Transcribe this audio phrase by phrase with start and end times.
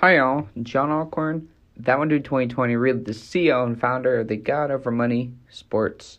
[0.00, 0.46] Hi, y'all.
[0.62, 1.46] John Allcorn,
[1.78, 6.18] that one dude 2020, really the CEO and founder of the God Over Money Sports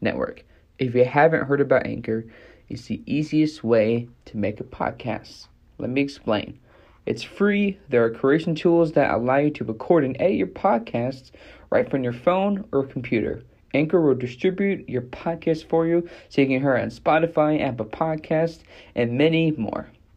[0.00, 0.44] Network.
[0.78, 2.24] If you haven't heard about Anchor,
[2.68, 5.48] it's the easiest way to make a podcast.
[5.78, 6.60] Let me explain.
[7.04, 7.80] It's free.
[7.88, 11.32] There are creation tools that allow you to record and edit your podcasts
[11.70, 13.42] right from your phone or computer.
[13.74, 17.86] Anchor will distribute your podcast for you so you can hear it on Spotify, Apple
[17.86, 18.60] Podcasts,
[18.94, 19.88] and many more.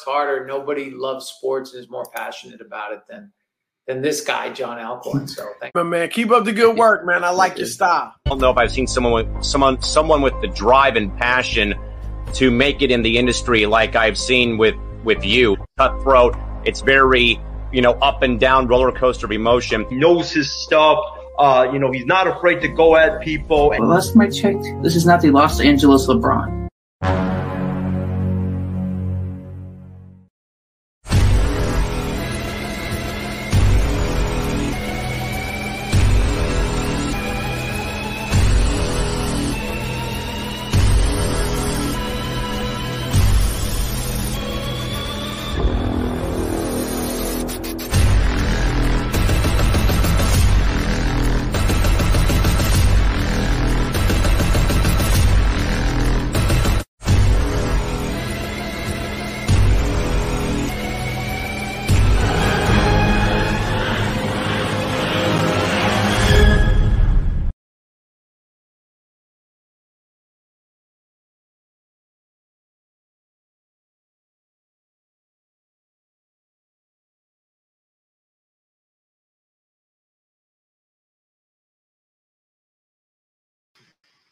[0.00, 0.46] Works harder.
[0.46, 3.32] Nobody loves sports and is more passionate about it than
[3.86, 5.28] than this guy, John Allcorn.
[5.28, 7.24] So thank My man, keep up the good work, man.
[7.24, 8.14] I like your style.
[8.26, 11.74] I don't know if I've seen someone with someone someone with the drive and passion
[12.34, 15.56] to make it in the industry like I've seen with with you.
[15.76, 16.36] Cutthroat.
[16.64, 17.40] It's very
[17.72, 19.86] you know up and down roller coaster of emotion.
[19.90, 20.98] He knows his stuff.
[21.38, 23.70] Uh, you know, he's not afraid to go at people.
[23.70, 26.59] Well, last time I checked, this is not the Los Angeles LeBron.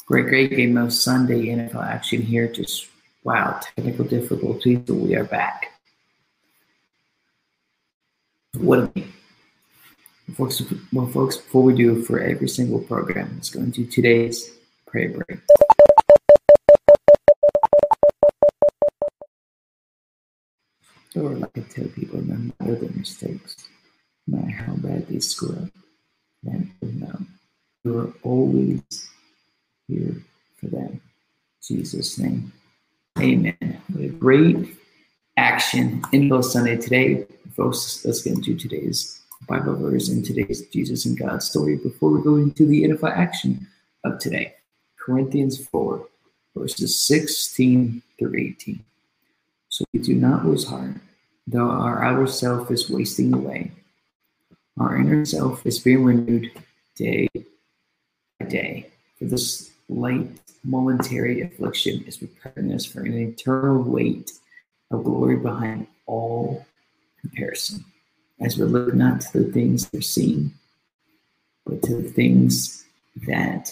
[0.08, 2.48] Great, great game of Sunday NFL action here.
[2.48, 2.88] Just
[3.24, 5.78] wow, technical difficulties, but we are back.
[8.56, 9.04] What a.
[10.32, 10.62] Folks,
[10.94, 14.50] well, folks, before we do for every single program, let's go into today's
[14.86, 15.40] prayer break.
[21.14, 23.68] Lord, like I tell people, no matter their mistakes,
[24.26, 25.68] no matter how bad they screw up,
[26.44, 27.18] know
[27.84, 28.82] you are always
[29.88, 30.22] here
[30.60, 30.88] for them.
[30.88, 31.00] In
[31.62, 32.52] Jesus' name.
[33.18, 33.82] Amen.
[33.88, 34.76] What a great
[35.36, 37.26] action info Sunday today.
[37.56, 42.22] Folks, let's get into today's Bible verse and today's Jesus and God story before we
[42.22, 43.66] go into the NFL action
[44.04, 44.54] of today.
[44.96, 46.06] Corinthians 4,
[46.54, 48.84] verses 16 through 18.
[49.68, 50.94] So we do not lose heart,
[51.46, 53.72] though our outer self is wasting away.
[54.78, 56.50] Our inner self is being renewed
[56.94, 57.28] day
[58.38, 58.90] by day.
[59.18, 60.28] For this light
[60.64, 64.30] momentary affliction is preparing us for an eternal weight
[64.90, 66.66] of glory behind all
[67.20, 67.84] comparison.
[68.40, 70.52] As we look not to the things that are seen,
[71.66, 72.84] but to the things
[73.26, 73.70] that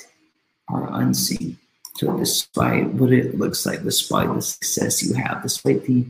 [0.69, 1.59] are unseen.
[1.97, 6.04] So, despite what it looks like, despite the success you have, despite the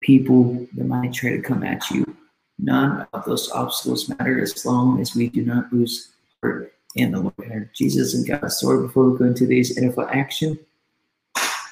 [0.00, 2.16] people that might try to come at you,
[2.58, 7.20] none of those obstacles matter as long as we do not lose heart in the
[7.20, 7.50] Lord.
[7.50, 10.58] And Jesus and God's story before we go into today's NFL action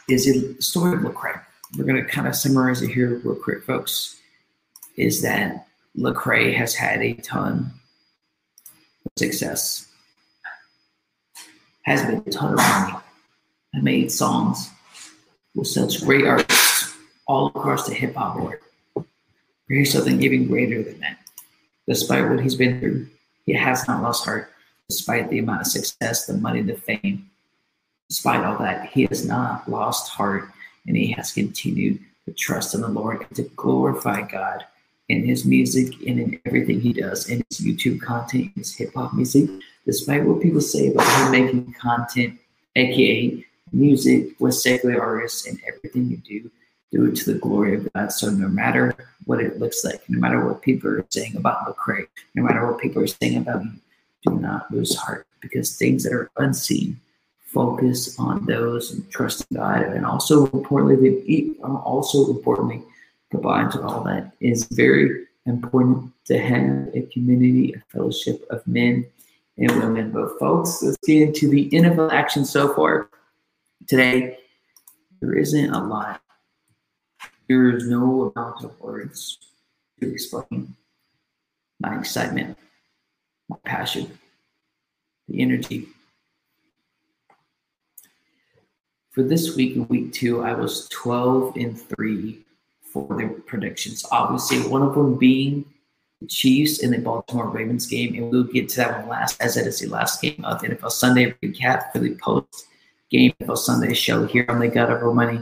[0.09, 1.41] is a story of Lecrae.
[1.77, 4.21] We're going to kind of summarize it here real quick, folks.
[4.97, 5.67] Is that
[5.99, 7.73] Lecrae has had a ton
[9.07, 9.89] of success,
[11.83, 12.95] has made a ton of money,
[13.73, 14.71] and made songs
[15.55, 16.95] with such great artists
[17.27, 18.55] all across the hip hop world.
[19.69, 21.19] Here's something even greater than that.
[21.89, 23.09] Despite what he's been through,
[23.47, 24.54] he has not lost heart.
[24.89, 27.31] Despite the amount of success, the money, the fame,
[28.09, 30.51] despite all that, he has not lost heart
[30.87, 34.65] and he has continued to trust in the Lord and to glorify God
[35.09, 39.15] in his music and in everything he does, in his YouTube content, his hip hop
[39.15, 39.49] music,
[39.85, 42.39] despite what people say about him making content,
[42.77, 46.51] aka music with secular artists and everything you do,
[46.93, 48.13] do it to the glory of God.
[48.13, 48.95] So no matter
[49.25, 52.81] what it looks like, no matter what people are saying about Lecrae, no matter what
[52.81, 53.63] people are saying about
[54.27, 57.01] do not lose heart because things that are unseen
[57.55, 62.83] focus on those and trust in God, and also importantly, um, also importantly,
[63.31, 69.07] combined to all that is very important to have a community, a fellowship of men
[69.57, 70.11] and women.
[70.11, 73.09] But folks, let's get into the NFL action so far
[73.87, 74.39] today.
[75.21, 76.21] There isn't a lot.
[77.49, 79.39] There is no amount of words
[80.01, 80.75] to explain
[81.81, 82.57] my excitement,
[83.65, 84.19] passion,
[85.29, 85.89] the energy
[89.15, 92.45] For this week, in week two, I was 12 and 3
[92.83, 94.05] for the predictions.
[94.11, 95.65] Obviously, one of them being
[96.21, 99.55] the Chiefs and the Baltimore Ravens game, and we'll get to that one last, as
[99.55, 102.67] that is the last game of the NFL Sunday recap for the post
[103.09, 105.39] game NFL Sunday show here on the God Over Money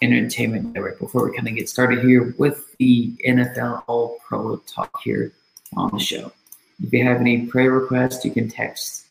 [0.00, 0.98] Entertainment Network.
[0.98, 5.34] Before we kind of get started here with the NFL All Pro talk here
[5.76, 6.32] on the show.
[6.82, 9.06] If you have any prayer requests, you can text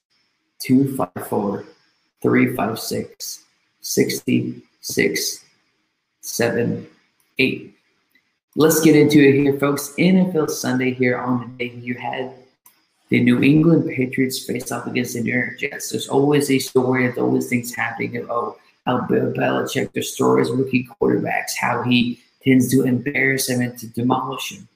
[0.60, 1.66] 254
[2.22, 3.44] 356
[3.82, 5.46] 66,
[6.22, 6.88] 7,
[7.40, 7.76] 8.
[8.56, 9.94] Let's get into it here, folks.
[9.98, 12.34] NFL Sunday here on the day you had
[13.10, 15.90] the New England Patriots face off against the New York Jets.
[15.90, 18.26] There's always a story, there's always things happening.
[18.30, 23.88] Oh, how Bill Belichick destroys rookie quarterbacks, how he tends to embarrass them and to
[23.88, 24.68] demolish them.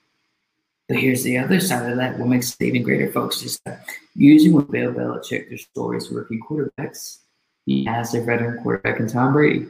[0.88, 2.19] But here's the other side of that.
[2.19, 7.19] What makes it even greater, folks, is that usually when Bill Belichick destroys rookie quarterbacks,
[7.65, 9.68] he has a veteran quarterback in Tom Brady.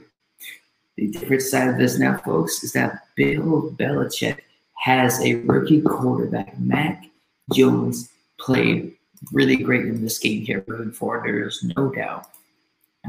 [0.97, 4.39] The different side of this now, folks, is that Bill Belichick
[4.75, 6.59] has a rookie quarterback.
[6.59, 7.05] Mac
[7.53, 8.09] Jones
[8.39, 8.95] played
[9.31, 11.25] really great in this game here moving forward.
[11.25, 12.27] There is no doubt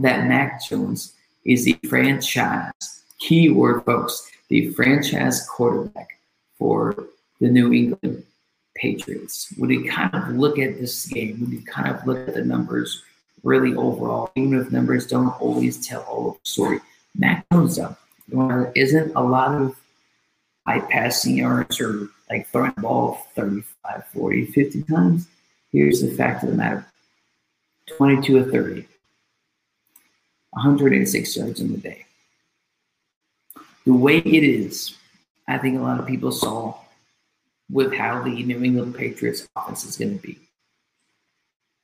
[0.01, 1.15] that Mac Jones
[1.45, 2.73] is the franchise
[3.19, 6.21] keyword, folks, the franchise quarterback
[6.59, 7.09] for
[7.41, 8.25] the New England
[8.77, 9.53] Patriots.
[9.57, 12.45] When you kind of look at this game, when you kind of look at the
[12.45, 13.03] numbers
[13.43, 16.81] really overall, even if numbers don't always tell all of the story.
[17.15, 17.97] Mac Jones, though,
[18.29, 19.77] there isn't a lot of
[20.67, 25.29] high passing yards or like throwing the ball 35, 40, 50 times.
[25.71, 26.87] Here's the fact of the matter
[27.97, 28.87] 22 of 30,
[30.51, 32.07] 186 yards in the day.
[33.85, 34.95] The way it is,
[35.47, 36.79] I think a lot of people saw
[37.75, 40.39] with how the New England Patriots offense is going to be.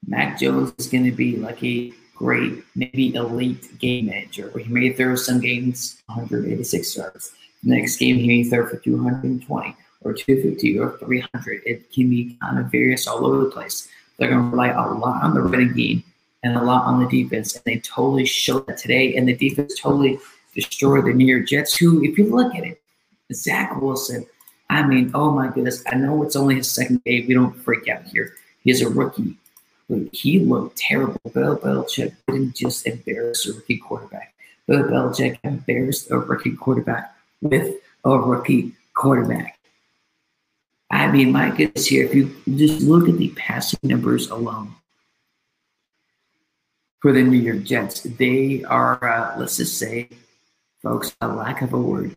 [0.06, 4.72] Mac Jones is going to be like a great, maybe elite game manager where he
[4.72, 7.32] may throw some games 186 yards.
[7.64, 11.62] Next game, he may throw for 220 or 250 or 300.
[11.66, 13.88] It can be kind of various all over the place.
[14.16, 16.04] They're going to rely a lot on the running game
[16.44, 17.56] and a lot on the defense.
[17.56, 19.16] And they totally showed that today.
[19.16, 20.20] And the defense totally
[20.54, 22.80] destroyed the New York Jets, who, if you look at it,
[23.32, 24.24] Zach Wilson,
[24.70, 27.26] I mean, oh my goodness, I know it's only his second game.
[27.26, 28.34] We don't freak out here.
[28.62, 29.36] He's a rookie
[30.12, 31.20] he looked terrible.
[31.32, 34.34] Bill Belichick didn't just embarrass a rookie quarterback.
[34.66, 39.58] Bill Belichick embarrassed a rookie quarterback with a rookie quarterback.
[40.90, 44.74] I mean, my goodness, here, if you just look at the passing numbers alone
[47.00, 50.08] for the New York Jets, they are, uh, let's just say,
[50.82, 52.16] folks, a lack of a word,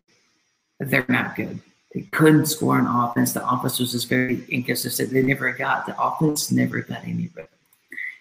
[0.80, 1.60] they're not good.
[1.94, 3.32] They couldn't score on offense.
[3.32, 5.10] The offense was just very inconsistent.
[5.12, 7.48] They never got, the offense never got any better.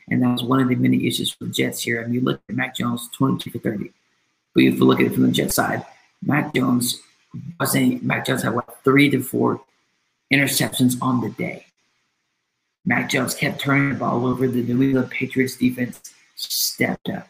[0.09, 1.99] And that was one of the many issues for the Jets here.
[1.99, 3.91] I mean, you look at Mac Jones, 22 for 30.
[4.53, 5.83] But if you look at it from the Jets side,
[6.21, 7.01] Mac Jones,
[7.59, 9.61] was saying Mac Jones had what, three to four
[10.31, 11.65] interceptions on the day.
[12.85, 14.47] Mac Jones kept turning the ball over.
[14.47, 17.27] The New England Patriots defense stepped up.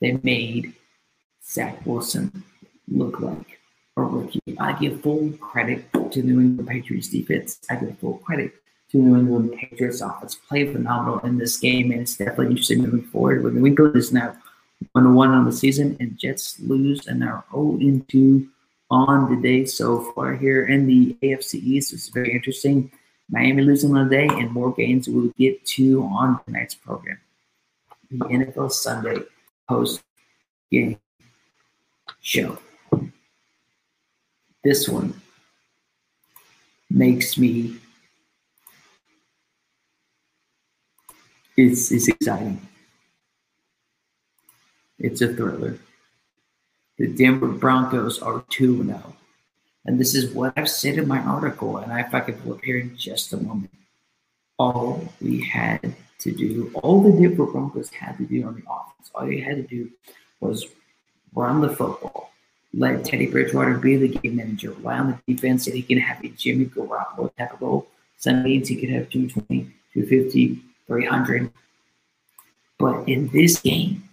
[0.00, 0.74] They made
[1.44, 2.44] Zach Wilson
[2.86, 3.59] look like
[4.58, 7.60] I give full credit to the New England Patriots defense.
[7.70, 8.54] I give full credit
[8.90, 12.82] to the New England Patriots offense played phenomenal in this game, and it's definitely interesting
[12.82, 13.42] moving forward.
[13.44, 14.36] With New England is now
[14.92, 18.48] one one on the season, and Jets lose and are 0 into
[18.90, 21.92] on the day so far here in the AFC East.
[21.92, 22.90] It's very interesting.
[23.28, 27.18] Miami losing on the day, and more games we'll get to on tonight's program.
[28.10, 29.22] The NFL Sunday
[29.68, 30.02] post
[30.70, 30.98] game
[32.20, 32.58] show.
[34.62, 35.20] This one
[36.90, 37.78] makes me
[41.56, 42.60] it's, it's exciting.
[44.98, 45.78] It's a thriller.
[46.98, 49.16] The Denver Broncos are 2 0.
[49.86, 52.62] And this is what I've said in my article, and if I could pull up
[52.62, 53.70] here in just a moment.
[54.58, 59.10] All we had to do, all the Denver Broncos had to do on the offense,
[59.14, 59.90] all you had to do
[60.40, 60.66] was
[61.34, 62.29] run the football,
[62.72, 66.24] let Teddy Bridgewater be the game manager, rely on the defense, and he can have
[66.24, 67.86] a Jimmy Garoppolo type of role.
[68.16, 71.50] Some games he could have 220, 250, 300.
[72.78, 74.04] But in this game,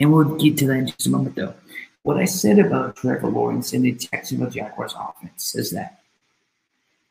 [0.00, 1.54] and we'll get to that in just a moment though,
[2.02, 6.00] what I said about Trevor Lawrence and the Jacksonville Jaguars offense is that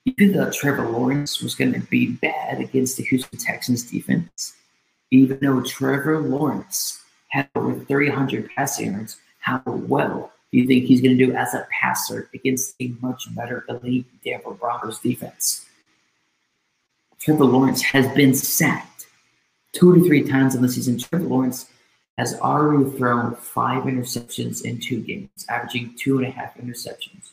[0.06, 4.54] even though Trevor Lawrence was going to be bad against the Houston Texans defense,
[5.12, 9.18] even though Trevor Lawrence had over 300 passing yards.
[9.40, 13.66] How well you think he's going to do as a passer against a much better
[13.70, 15.66] elite Denver Broncos defense?
[17.20, 19.08] Trevor Lawrence has been sacked
[19.74, 20.98] two to three times in the season.
[20.98, 21.70] Trevor Lawrence
[22.18, 27.30] has already thrown five interceptions in two games, averaging two and a half interceptions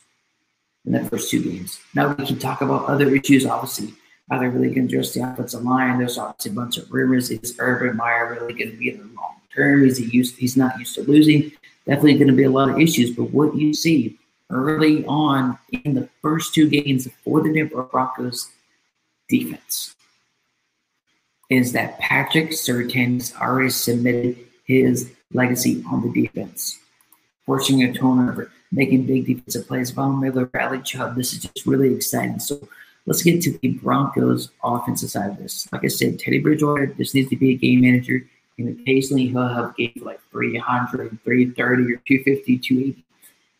[0.85, 1.79] in the first two games.
[1.93, 3.93] Now we can talk about other issues, obviously.
[4.31, 5.97] Are they really going to address the offensive line?
[5.97, 7.31] There's obviously a bunch of rumors.
[7.31, 9.83] Is Urban Meyer really going to be in the long term?
[9.85, 10.37] Is he used?
[10.37, 11.51] He's not used to losing.
[11.89, 13.09] Definitely going to be a lot of issues.
[13.09, 14.15] But what you see
[14.51, 18.51] early on in the first two games for the Denver Broncos
[19.27, 19.95] defense
[21.49, 26.77] is that Patrick Surtain has already submitted his legacy on the defense,
[27.43, 29.89] forcing a turnover, making big defensive plays.
[29.89, 31.15] Von Miller, Bradley Chubb.
[31.15, 32.37] This is just really exciting.
[32.37, 32.67] So
[33.07, 35.67] let's get to the Broncos offensive side of this.
[35.71, 38.27] Like I said, Teddy Bridgewater just needs to be a game manager.
[38.59, 43.05] And occasionally he'll have games like 300, 330, or 250, 280.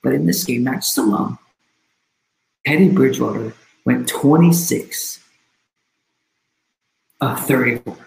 [0.03, 1.37] But in this game, not just alone,
[2.65, 3.53] Teddy Bridgewater
[3.85, 5.19] went 26
[7.21, 7.97] of 34.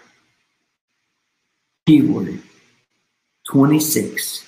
[1.85, 2.39] He Keyword
[3.47, 4.47] 26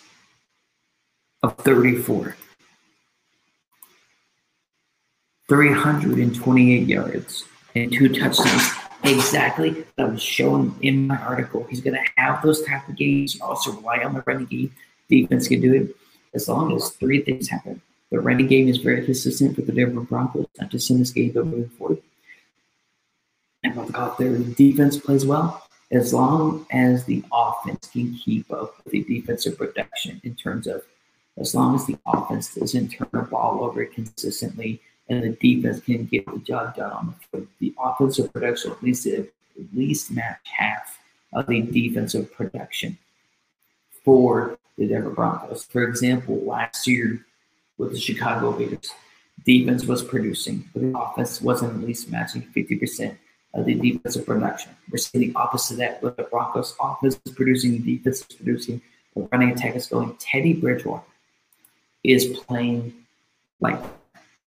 [1.44, 2.36] of 34.
[5.48, 7.44] 328 yards
[7.76, 8.85] and two touchdowns.
[9.06, 11.66] Exactly that was shown in my article.
[11.70, 13.36] He's going to have those type of games.
[13.36, 14.74] You Also rely on the running game.
[15.10, 15.96] Defense can do it
[16.34, 17.82] as long as three things happen.
[18.12, 21.32] The running game is very consistent for the Denver Broncos, not just in this game,
[21.32, 22.02] but moving forward.
[23.64, 28.52] And look out there, the defense plays well as long as the offense can keep
[28.52, 30.84] up with the defensive production in terms of
[31.38, 36.06] as long as the offense doesn't turn the ball over consistently and the defense can
[36.06, 37.50] get the job done on the foot.
[37.60, 39.28] The offensive production at least at
[39.74, 41.00] least match half
[41.34, 42.98] of the defensive production
[44.04, 45.64] for the Denver Broncos.
[45.66, 47.26] For example, last year
[47.78, 48.92] with the Chicago Bears,
[49.46, 53.16] defense was producing, but the offense wasn't at least matching 50%
[53.54, 54.72] of the defensive production.
[54.92, 56.76] We're seeing the opposite of that with the Broncos.
[56.80, 58.82] Offense is producing, defense is producing,
[59.16, 60.16] the running attack is going.
[60.20, 61.04] Teddy Bridgewater
[62.04, 62.94] is playing
[63.60, 63.82] like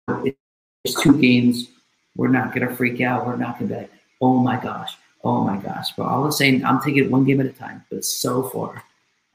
[0.07, 1.67] it's two games.
[2.15, 3.25] We're not gonna freak out.
[3.25, 5.91] We're not gonna be like, oh my gosh, oh my gosh.
[5.95, 7.83] But all I'm saying, I'm taking it one game at a time.
[7.89, 8.83] But so far,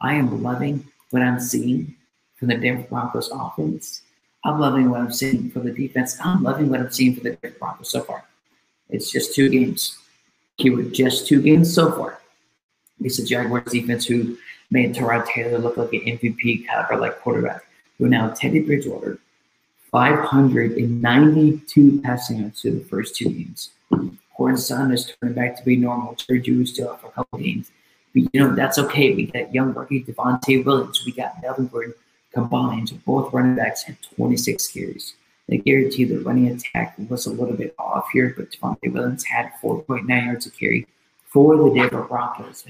[0.01, 1.95] I am loving what I'm seeing
[2.37, 4.03] from the Denver Broncos offense.
[4.45, 6.17] I'm loving what I'm seeing for the defense.
[6.21, 8.25] I'm loving what I'm seeing for the Denver Broncos so far.
[8.89, 9.99] It's just two games.
[10.59, 12.19] Keyword just two games so far.
[13.01, 14.37] It's the Jaguars defense who
[14.71, 17.63] made Tyrod Taylor look like an MVP caliber like quarterback.
[17.99, 19.19] Who now Teddy Bridgewater,
[19.93, 23.71] 592 passing yards through the first two games.
[24.33, 26.15] Horn's son is turning back to be normal.
[26.15, 27.71] Juju is still for a couple games.
[28.15, 29.15] But you know, that's okay.
[29.15, 31.03] We got young rookie Devontae Williams.
[31.05, 31.93] We got Melvin Gordon
[32.33, 32.99] combined.
[33.05, 35.13] Both running backs had 26 carries.
[35.51, 39.53] I guarantee the running attack was a little bit off here, but Devontae Williams had
[39.63, 40.87] 4.9 yards of carry
[41.27, 42.65] for the Denver Broncos.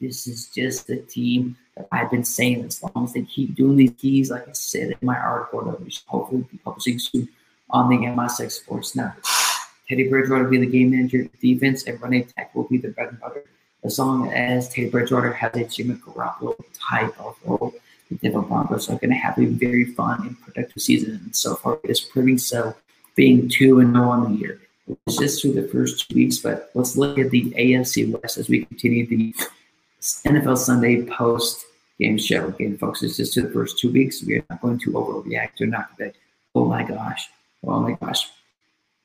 [0.00, 3.76] This is just the team that I've been saying as long as they keep doing
[3.76, 7.28] these keys, like I said in my article that we should hopefully be publishing soon
[7.70, 9.24] on the MSX Sports Network.
[9.88, 11.28] Teddy Bridgewater will be the game manager.
[11.40, 13.44] Defense and running attack will be the bread and butter.
[13.82, 16.54] As long as Teddy Bridgewater has a Jimmy Garoppolo
[16.88, 17.74] type of role
[18.10, 21.20] the Denver Broncos are going to have a very fun and productive season.
[21.24, 22.74] And so far, it is proving so,
[23.14, 24.60] being 2 and 0 on the year.
[25.06, 28.48] It's just through the first two weeks, but let's look at the AFC West as
[28.48, 29.34] we continue the
[30.00, 31.66] NFL Sunday post
[31.98, 32.48] game show.
[32.48, 34.24] Again, folks, it's just the first two weeks.
[34.24, 35.60] We are not going to overreact.
[35.60, 36.12] We're not to,
[36.54, 37.28] oh my gosh,
[37.64, 38.30] oh my gosh.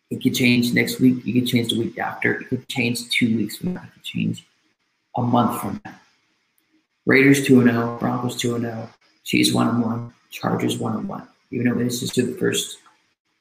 [0.09, 1.25] It could change next week.
[1.25, 2.35] It could change the week after.
[2.35, 3.81] It could change two weeks from now.
[3.81, 4.45] It could change
[5.17, 5.95] a month from now.
[7.05, 8.89] Raiders 2 0, Broncos 2 0,
[9.23, 11.27] Chiefs 1 1, Chargers 1 1.
[11.51, 12.77] Even though this is to the first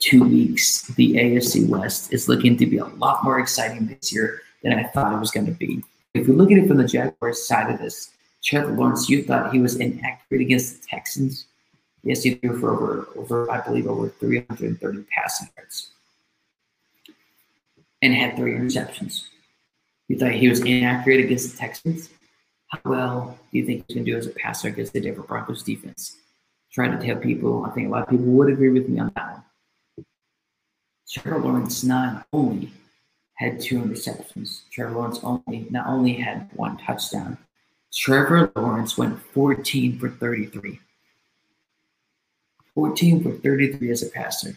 [0.01, 4.43] two weeks, the AFC West is looking to be a lot more exciting this year
[4.63, 5.83] than I thought it was going to be.
[6.15, 8.11] If we look at it from the Jaguars side of this,
[8.43, 11.47] Trevor Lawrence, you thought he was inaccurate against the Texans.
[12.03, 15.91] Yes, he threw for over, over I believe, over 330 passing yards
[18.03, 19.25] and had three interceptions.
[20.09, 22.11] You thought he was inaccurate against the Texans?
[22.69, 25.23] How well do you think he's going to do as a passer against the Denver
[25.23, 26.17] Broncos defense?
[26.71, 29.11] Trying to tell people, I think a lot of people would agree with me on
[29.17, 30.05] that one.
[31.11, 32.71] Trevor Lawrence not only
[33.35, 37.37] had two interceptions, Trevor Lawrence only not only had one touchdown.
[37.93, 40.81] Trevor Lawrence went 14 for 33.
[42.75, 44.57] 14 for 33 as a passer.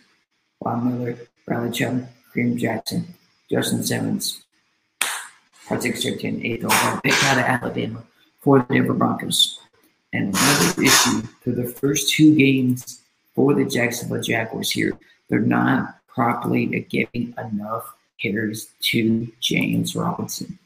[0.63, 3.13] Von Miller, Bradley Chubb, Kareem Jackson,
[3.49, 4.43] Justin Simmons,
[5.67, 8.03] Patrick Surtain, eighth overall pick out of Alabama
[8.39, 9.59] for the Denver Broncos.
[10.13, 13.01] And another issue for the first two games
[13.35, 14.97] for the Jacksonville Jaguars here,
[15.29, 20.59] they're not properly giving enough hitters to James Robinson.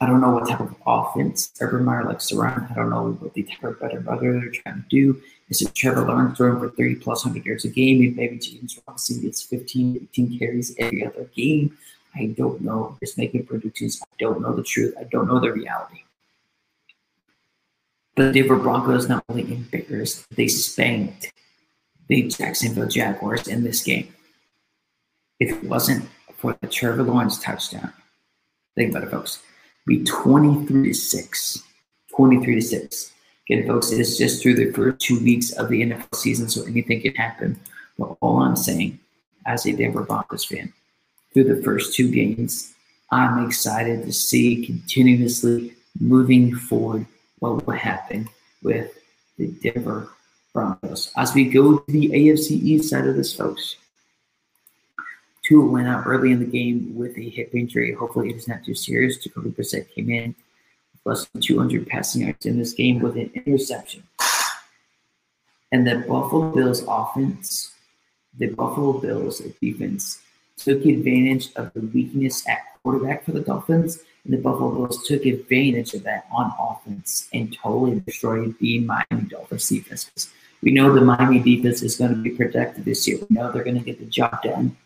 [0.00, 2.68] I don't know what type of offense Urban Meyer likes to run.
[2.70, 5.20] I don't know what the type of better brother they're trying to do.
[5.48, 8.02] Is it Trevor Lawrence throwing for 30 plus 100 yards a game?
[8.04, 11.76] If maybe James Robinson gets 15, 18 carries every other game.
[12.14, 12.96] I don't know.
[13.00, 14.00] Just making predictions.
[14.02, 14.94] I don't know the truth.
[15.00, 16.02] I don't know the reality.
[18.14, 21.32] The Denver Broncos not only embarrassed, they spanked
[22.08, 24.14] the Jacksonville Jaguars in this game.
[25.38, 26.08] If it wasn't
[26.38, 27.92] for the Trevor Lawrence touchdown,
[28.74, 29.42] think about it, folks
[29.88, 31.62] be 23 to 6.
[32.14, 33.12] 23 to 6.
[33.48, 37.00] Again, folks, it's just through the first two weeks of the NFL season, so anything
[37.00, 37.58] can happen.
[37.98, 39.00] But all I'm saying,
[39.46, 40.72] as a Denver Broncos fan,
[41.32, 42.74] through the first two games,
[43.10, 47.06] I'm excited to see continuously moving forward
[47.38, 48.28] what will happen
[48.62, 48.92] with
[49.38, 50.10] the Denver
[50.52, 51.10] Broncos.
[51.16, 53.76] As we go to the AFC East side of this, folks,
[55.48, 57.94] Tua went out early in the game with a hip injury.
[57.94, 59.16] Hopefully, it is not too serious.
[59.16, 60.34] Jacoby Brissett came in
[61.06, 64.02] less than 200 passing yards in this game with an interception.
[65.72, 67.72] And the Buffalo Bills offense,
[68.36, 70.20] the Buffalo Bills defense,
[70.58, 75.24] took advantage of the weakness at quarterback for the Dolphins, and the Buffalo Bills took
[75.24, 80.30] advantage of that on offense and totally destroyed the Miami Dolphins defense.
[80.60, 83.16] We know the Miami defense is going to be protected this year.
[83.18, 84.76] We know they're going to get the job done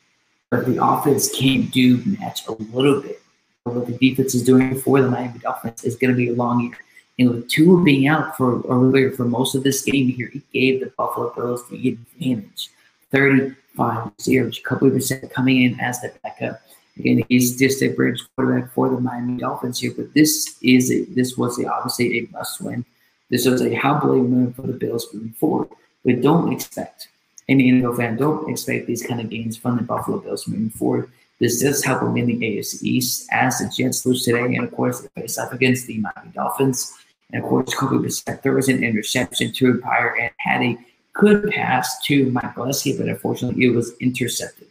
[0.61, 3.23] the offense can't do match a little bit.
[3.65, 6.35] But what the defense is doing for the Miami Dolphins is going to be a
[6.35, 6.79] long year.
[7.19, 10.81] And with Tua being out for earlier for most of this game here, he gave
[10.81, 12.71] the Buffalo Bills the advantage.
[13.11, 16.61] 35 0, Jacoby Brissett coming in as the backup.
[16.99, 21.05] Again, he's just a bridge quarterback for the Miami Dolphins here, but this is a,
[21.05, 22.85] this was a, obviously a must win.
[23.31, 25.69] This was a how win for the Bills moving forward.
[26.05, 27.09] But don't expect
[27.49, 31.11] any NFL fan, don't expect these kind of gains from the Buffalo Bills moving forward.
[31.41, 34.73] This does help them in the AFC East as the Jets lose today, and of
[34.73, 36.97] course they face up against the Miami Dolphins.
[37.33, 40.79] And of course, Kobe Brissett was an interception to Empire and had a
[41.15, 44.69] good pass to Mike Gillespie, but unfortunately it was intercepted.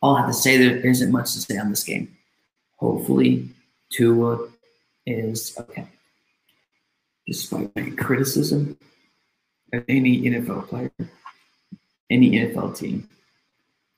[0.00, 2.16] All I have to say there isn't much to say on this game.
[2.76, 3.48] Hopefully,
[3.90, 4.48] Tua
[5.04, 5.88] is okay.
[7.26, 8.78] Despite criticism,
[9.88, 10.90] any NFL player,
[12.10, 13.08] any NFL team,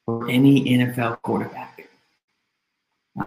[0.06, 1.88] or any NFL quarterback.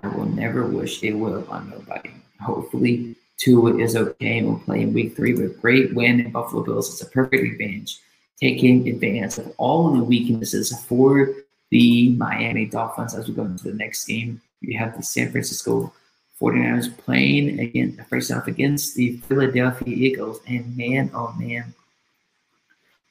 [0.02, 2.12] I will never wish it will on nobody.
[2.42, 6.64] Hopefully, Tua is okay and will play in week three with great win in Buffalo
[6.64, 6.90] Bills.
[6.90, 8.00] It's a perfect advantage,
[8.40, 11.34] taking advantage of all of the weaknesses for
[11.70, 14.42] the Miami Dolphins as we go into the next game.
[14.62, 15.94] We have the San Francisco
[16.40, 20.40] 49ers playing again, face off against the Philadelphia Eagles.
[20.48, 21.74] And man, oh man,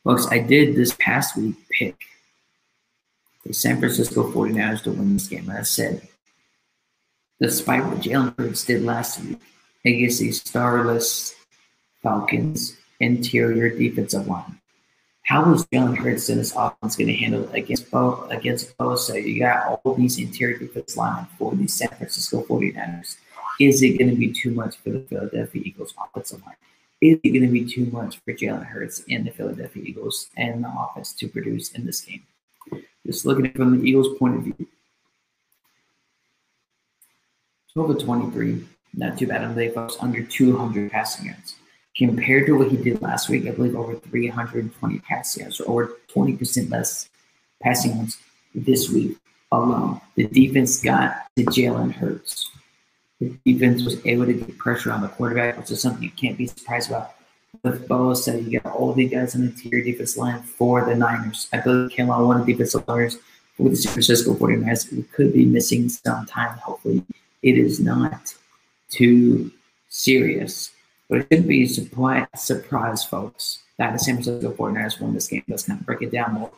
[0.05, 1.97] Folks, I did this past week pick
[3.45, 5.49] the San Francisco 49ers to win this game.
[5.49, 6.09] And I said,
[7.41, 9.39] despite what Jalen Hurts did last week
[9.85, 11.37] against the starless
[12.03, 14.59] Falcons interior defensive line,
[15.23, 19.25] how is Jalen Hurts and his offense going to handle it against Bo against Bosa?
[19.25, 23.17] You got all these interior defense linemen for the San Francisco 49ers.
[23.61, 26.57] Is it going to be too much for the Philadelphia Eagles offensive line?
[27.03, 30.63] Is it going to be too much for Jalen Hurts and the Philadelphia Eagles and
[30.63, 32.23] the offense to produce in this game?
[33.05, 34.69] Just looking at from the Eagles' point of view.
[37.73, 41.57] 12 to 23, not too bad on the day, folks, under 200 passing yards.
[41.97, 45.97] Compared to what he did last week, I believe over 320 passing yards, or over
[46.15, 47.09] 20% less
[47.61, 48.19] passing yards
[48.55, 49.19] this week
[49.51, 50.01] alone.
[50.15, 52.49] The defense got to Jalen Hurts
[53.45, 56.39] the defense was able to get pressure on the quarterback, which is something you can't
[56.39, 57.15] be surprised about.
[57.63, 60.95] With Boa said, you got all the guys on the interior defense line for the
[60.95, 61.49] Niners.
[61.53, 63.19] I believe came on one of the defensive players
[63.57, 64.93] for the San Francisco 49ers.
[64.93, 66.57] We could be missing some time.
[66.59, 67.05] Hopefully,
[67.43, 68.35] it is not
[68.91, 69.53] too
[69.89, 70.71] serious.
[71.09, 75.29] But it shouldn't be a surprise, surprise, folks, that the San Francisco 49ers won this
[75.29, 75.45] game.
[75.47, 76.51] Let's kind of break it down more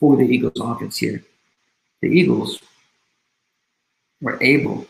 [0.00, 1.22] for the Eagles offense here.
[2.00, 2.60] The Eagles
[4.20, 4.86] were able,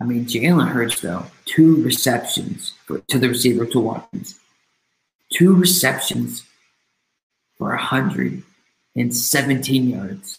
[0.00, 4.38] I mean, Jalen Hurts, though, two receptions for, to the receiver to Watkins,
[5.30, 6.44] two receptions
[7.56, 10.38] for 117 yards.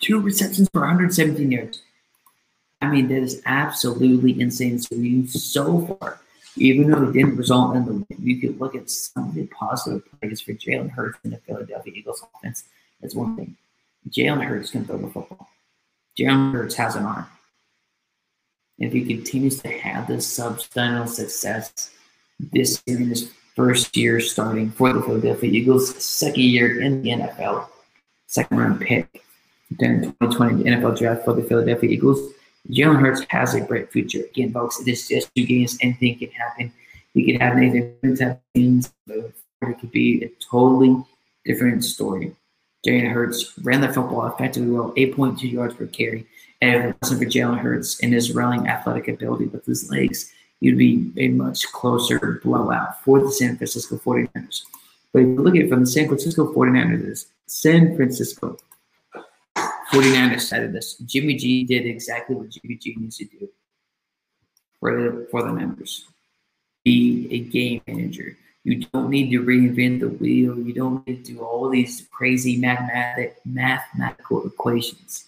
[0.00, 1.82] Two receptions for 117 yards.
[2.80, 4.78] I mean, that is absolutely insane.
[4.78, 6.20] So, you so far,
[6.56, 9.46] even though it didn't result in the win, you could look at some of the
[9.46, 12.64] positive plays for Jalen Hurts in the Philadelphia Eagles offense.
[13.00, 13.56] That's one thing.
[14.08, 15.48] Jalen Hurts can throw the football.
[16.18, 17.26] Jalen Hurts has an arm.
[18.82, 21.90] If he continues to have this substantial success
[22.40, 27.10] this year in his first year starting for the Philadelphia Eagles, second year in the
[27.10, 27.68] NFL,
[28.26, 29.22] second round pick
[29.78, 32.32] during 2020 the NFL draft for the Philadelphia Eagles,
[32.70, 34.24] Jalen Hurts has a bright future.
[34.24, 35.78] Again, folks, it is just two games.
[35.80, 36.72] Anything can happen.
[37.14, 41.04] He could have anything it could be a totally
[41.44, 42.34] different story.
[42.84, 46.26] Jalen Hurts ran the football effectively well, 8.2 yards per carry.
[46.62, 50.78] And it wasn't for Jalen Hurts and his running athletic ability with his legs, you'd
[50.78, 54.62] be a much closer blowout for the San Francisco 49ers.
[55.12, 58.56] But if you look at it from the San Francisco 49ers, San Francisco
[59.92, 63.48] 49ers side of this, Jimmy G did exactly what Jimmy G needs to do
[64.78, 66.04] for the, for the members.
[66.84, 68.36] Be a game manager.
[68.62, 70.56] You don't need to reinvent the wheel.
[70.56, 75.24] You don't need to do all these crazy mathematic, mathematical equations.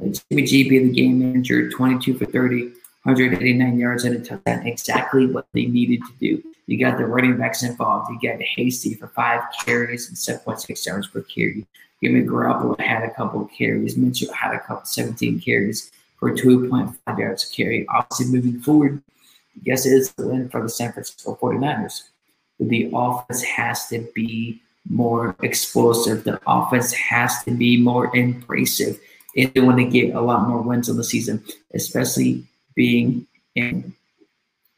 [0.00, 4.66] Jimmy G be the game manager, 22 for 30, 189 yards and a touchdown.
[4.66, 6.42] Exactly what they needed to do.
[6.66, 8.10] You got the running backs involved.
[8.10, 11.66] You got Hasty for five carries and 7.6 yards per carry.
[12.02, 13.96] Jimmy Garoppolo had a couple of carries.
[13.96, 17.86] Mitchell had a couple, 17 carries for 2.5 yards a carry.
[17.88, 19.02] Obviously, moving forward,
[19.56, 22.02] I guess it is the win for the San Francisco 49ers.
[22.60, 26.24] The offense has to be more explosive.
[26.24, 29.00] The offense has to be more impressive
[29.34, 31.42] if they want to get a lot more wins on the season,
[31.74, 33.94] especially being in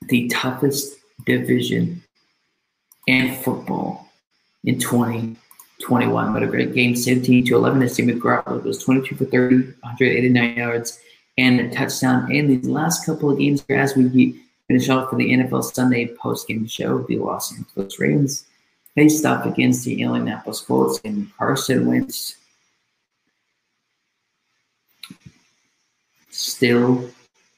[0.09, 2.03] the toughest division
[3.07, 4.09] in football
[4.65, 6.33] in 2021.
[6.33, 7.79] But a great game, 17 to 11.
[7.79, 10.99] This team with Garoppolo was 22 for 30, 189 yards,
[11.39, 12.31] and a touchdown.
[12.33, 16.49] And these last couple of games, as we finish off for the NFL Sunday post
[16.49, 18.47] game show, the Los Angeles Rams
[18.95, 22.37] faced off against the Indianapolis Colts, and Carson Wentz
[26.41, 27.11] still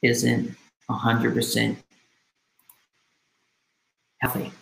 [0.02, 0.54] isn't
[0.90, 1.76] 100%
[4.20, 4.52] healthy.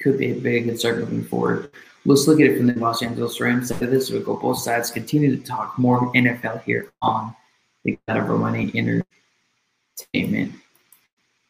[0.00, 1.70] Could be a big concern moving forward.
[2.04, 4.10] Let's look at it from the Los Angeles Rams side of this.
[4.10, 4.90] We'll go both sides.
[4.90, 7.36] Continue to talk more NFL here on
[7.84, 8.30] the God of
[8.74, 10.54] Entertainment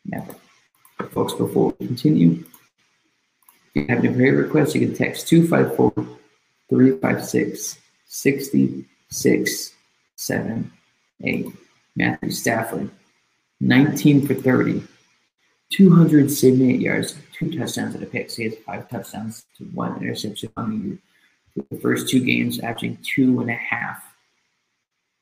[0.05, 0.41] Network.
[1.13, 2.45] Folks, before we continue,
[3.75, 5.93] if you have any prayer requests, you can text 254
[6.69, 7.79] 356
[11.21, 11.57] 6678.
[11.97, 12.91] Matthew Stafford,
[13.61, 14.83] 19 for 30,
[15.71, 18.31] 278 yards, two touchdowns and a pick.
[18.31, 20.99] So he has five touchdowns to one interception on the year.
[21.71, 24.03] The first two games, averaging two and a half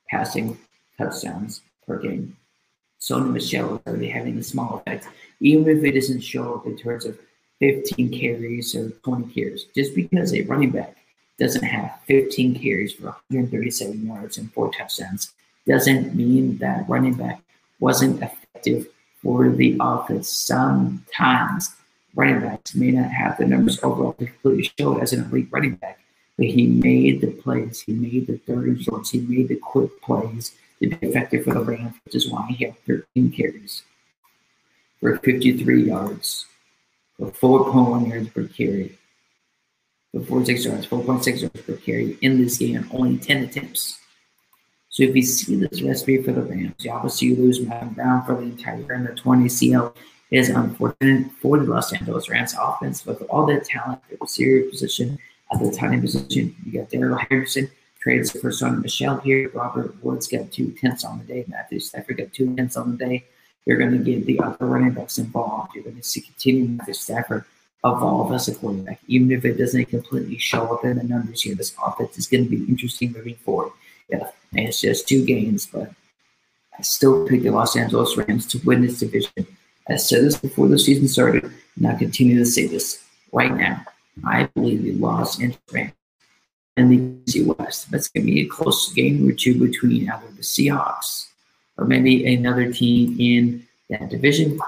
[0.09, 0.57] passing
[0.97, 2.37] touchdowns per game.
[3.01, 5.07] Sony Michel is already having a small effect,
[5.39, 7.17] even if it doesn't show up in terms of
[7.59, 9.65] 15 carries or 20 carries.
[9.75, 10.97] Just because a running back
[11.39, 15.33] doesn't have 15 carries for 137 yards and four touchdowns
[15.69, 17.41] doesn't mean that running back
[17.79, 18.87] wasn't effective
[19.21, 20.29] for the offense.
[20.29, 21.75] Sometimes
[22.15, 25.75] running backs may not have the numbers overall to completely show as an elite running
[25.75, 25.99] back,
[26.37, 30.01] but he made the plays, he made the third and shorts, he made the quick
[30.01, 33.83] plays to be effective for the Rams, which is why he had 13 carries
[34.99, 36.45] for 53 yards,
[37.17, 38.97] for 4.1 yards per carry,
[40.11, 43.98] for 46 yards, 4.6 yards per carry in this game, only 10 attempts.
[44.99, 48.35] So if you see this recipe for the Rams, you obviously lose Matt Brown for
[48.35, 49.95] the entire year in the 20 CL
[50.29, 54.69] is unfortunate for the Los Angeles Rams offense with all that talent at the receiver
[54.69, 55.17] position,
[55.53, 56.53] at the tight end position.
[56.65, 59.49] You got Darrell Henderson, trades for Sony Michel here.
[59.53, 61.45] Robert Woods got two tenths on the day.
[61.47, 63.23] Matthew Stafford got two tenths on the day.
[63.65, 65.75] You're going to get the other running backs involved.
[65.75, 67.45] You're going to see continue Matthew Stafford
[67.85, 71.55] evolve as a quarterback, even if it doesn't completely show up in the numbers here.
[71.55, 73.71] This offense is going to be interesting moving forward.
[74.09, 75.91] Yeah, it's just two games, but
[76.77, 79.45] I still pick the Los Angeles Rams to win this division.
[79.87, 83.83] I said this before the season started, and I continue to say this right now.
[84.25, 85.93] I believe the Los Angeles Rams
[86.77, 86.97] and the
[87.31, 87.91] NFC West.
[87.91, 91.27] That's going to be a close game or two between either the Seahawks
[91.77, 94.59] or maybe another team in that division.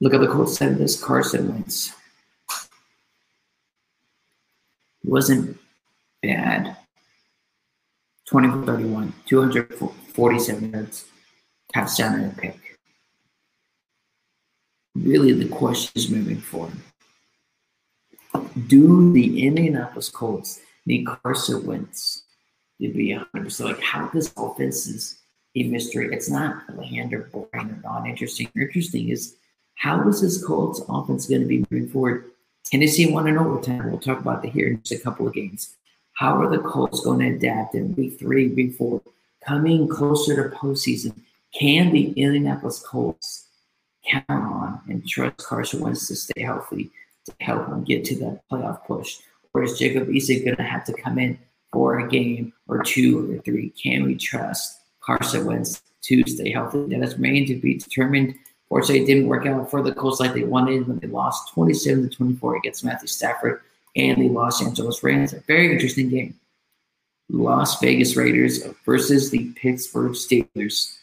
[0.00, 1.02] Look at the Colts side of this.
[1.02, 1.92] Carson Wentz.
[5.04, 5.58] It wasn't
[6.22, 6.76] bad.
[8.30, 11.04] 24 31, 247 yards,
[11.74, 12.78] touchdown and a pick.
[14.94, 16.76] Really, the question is moving forward.
[18.68, 22.22] Do the Indianapolis Colts need Carson Wentz
[22.80, 23.64] to be 100%?
[23.64, 25.18] Like, how this offense is
[25.56, 26.08] a mystery.
[26.12, 28.48] It's not bland or boring or non interesting.
[28.54, 29.36] Interesting is
[29.74, 32.30] how is this Colts offense going to be moving forward?
[32.64, 33.90] Tennessee won in overtime.
[33.90, 35.76] We'll talk about that here in just a couple of games.
[36.20, 39.00] How are the Colts going to adapt in week three, week four,
[39.42, 41.14] coming closer to postseason?
[41.58, 43.46] Can the Indianapolis Colts
[44.06, 46.90] count on and trust Carson Wentz to stay healthy
[47.24, 49.16] to help them get to that playoff push?
[49.54, 51.38] Or is Jacob Eason going to have to come in
[51.72, 53.70] for a game or two or three?
[53.70, 56.84] Can we trust Carson Wentz to stay healthy?
[56.84, 58.34] That is remained to be determined.
[58.68, 62.10] Fortunately, it didn't work out for the Colts like they wanted when they lost 27
[62.10, 63.62] to 24 against Matthew Stafford
[63.96, 65.32] and the Los Angeles Rams.
[65.32, 66.34] A very interesting game.
[67.28, 70.96] Las Vegas Raiders versus the Pittsburgh Steelers.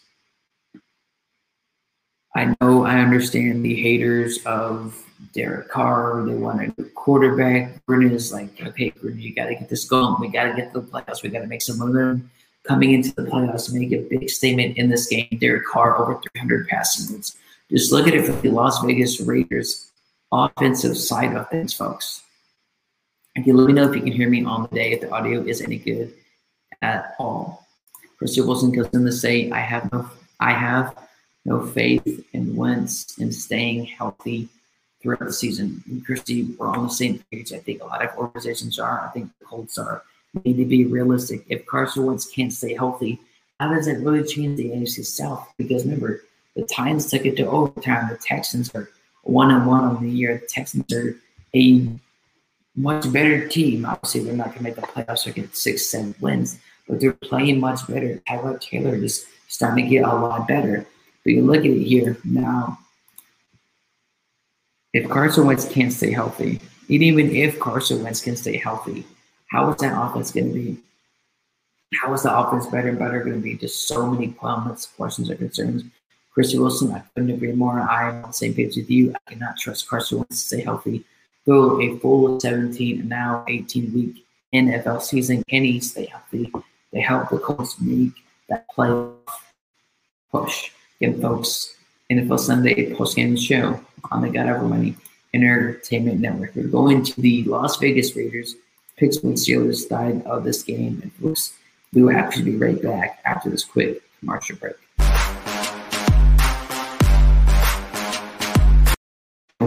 [2.35, 6.23] I know I understand the haters of Derek Carr.
[6.25, 7.83] They want a new quarterback.
[7.85, 10.15] Gruden is like, okay, Gruden, you got to get this going.
[10.19, 11.23] We got to get to the playoffs.
[11.23, 12.29] We got to make some momentum
[12.67, 13.73] coming into the playoffs.
[13.73, 15.29] Make a big statement in this game.
[15.39, 17.35] Derek Carr over 300 passing yards.
[17.71, 19.91] Just look at it from the Las Vegas Raiders
[20.31, 22.21] offensive side of things, folks.
[23.45, 25.41] You let me know if you can hear me on the day, if the audio
[25.41, 26.13] is any good
[26.81, 27.67] at all.
[28.17, 30.97] Christy Wilson goes in to say, I have no I have
[31.45, 34.49] no faith in Wentz in staying healthy
[35.01, 35.83] throughout the season.
[35.87, 37.53] And Christy, we're on the same page.
[37.53, 39.07] I think a lot of organizations are.
[39.07, 40.03] I think the Colts are.
[40.33, 41.45] We need to be realistic.
[41.47, 43.19] If Carson Wentz can't stay healthy,
[43.59, 45.47] how does it really change the AFC South?
[45.57, 46.23] Because remember,
[46.55, 48.09] the Titans took it to overtime.
[48.09, 48.89] The Texans are
[49.23, 50.37] one and one on the year.
[50.37, 51.15] The Texans are
[51.55, 51.87] a
[52.77, 53.85] much better team.
[53.85, 57.11] Obviously, they're not going to make the playoffs or get six, seven wins, but they're
[57.11, 58.21] playing much better.
[58.29, 60.85] Tyrod Taylor is starting to get a lot better.
[61.23, 62.79] But you look at it here now.
[64.93, 69.05] If Carson Wentz can't stay healthy, and even if Carson Wentz can stay healthy,
[69.51, 70.77] how is that offense going to be?
[72.01, 73.55] How is the offense better and better going to be?
[73.55, 75.83] Just so many comments, questions, or concerns.
[76.31, 77.79] Christy Wilson, I couldn't agree more.
[77.79, 79.13] I am on the same page with you.
[79.13, 81.03] I cannot trust Carson Wentz to stay healthy
[81.47, 85.43] go a full 17 and now 18 week NFL season.
[85.49, 86.51] Can he stay healthy?
[86.91, 88.11] They help the Colts make
[88.49, 89.15] that playoff
[90.31, 90.71] push.
[91.01, 91.75] Again, folks,
[92.11, 93.79] NFL Sunday post game show
[94.11, 94.95] on the God Over Money
[95.33, 96.55] Entertainment Network.
[96.55, 98.55] We're going to the Las Vegas Raiders,
[98.97, 100.99] Pittsburgh Steelers side of this game.
[101.01, 101.53] And folks,
[101.93, 104.75] we will actually be right back after this quick commercial break.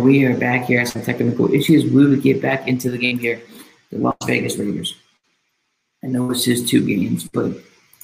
[0.00, 0.86] We are back here.
[0.86, 1.84] Some technical issues.
[1.84, 3.42] We will get back into the game here.
[3.92, 4.96] The Las Vegas Raiders.
[6.02, 7.52] I know it's just two games, but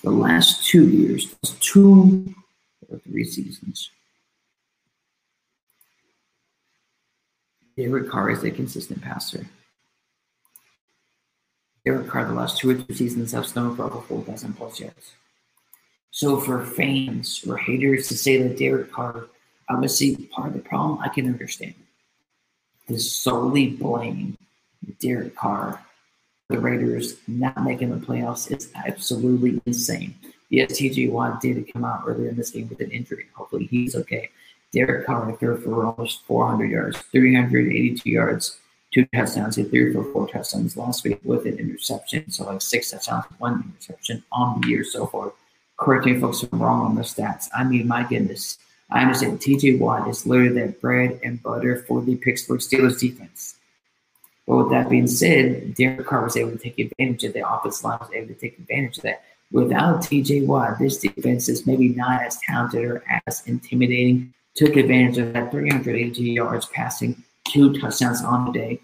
[0.02, 2.34] the last two years, two
[2.90, 3.90] or three seasons,
[7.78, 9.46] Derek Carr is a consistent passer.
[11.86, 15.12] Derek Carr, the last two or three seasons, have thrown for over 4,000 plus yards.
[16.10, 19.28] So for fans or haters to say that Derek Carr,
[19.70, 21.74] obviously part of the problem, I can understand
[22.88, 24.36] to solely blame
[25.00, 25.80] Derek Carr
[26.48, 30.14] the Raiders not making the playoffs is absolutely insane.
[30.48, 33.26] Yes, TJ Watt did come out earlier in this game with an injury.
[33.34, 34.30] Hopefully he's okay.
[34.72, 38.58] Derek Carr threw for almost 400 yards, 382 yards,
[38.94, 39.56] two touchdowns.
[39.56, 42.30] He threw for four touchdowns last week with an interception.
[42.30, 45.32] So like six touchdowns, one interception on the year so far.
[45.78, 47.48] Correct me folks if I'm wrong on the stats.
[47.56, 48.58] I mean, my goodness.
[48.90, 53.56] I understand TJ Watt is literally that bread and butter for the Pittsburgh Steelers defense.
[54.46, 57.84] But with that being said, Derek Carr was able to take advantage of the offensive
[57.84, 59.24] line was able to take advantage of that.
[59.50, 64.32] Without TJ Watt, this defense is maybe not as talented or as intimidating.
[64.54, 68.80] Took advantage of that 380 yards passing, two touchdowns on the day.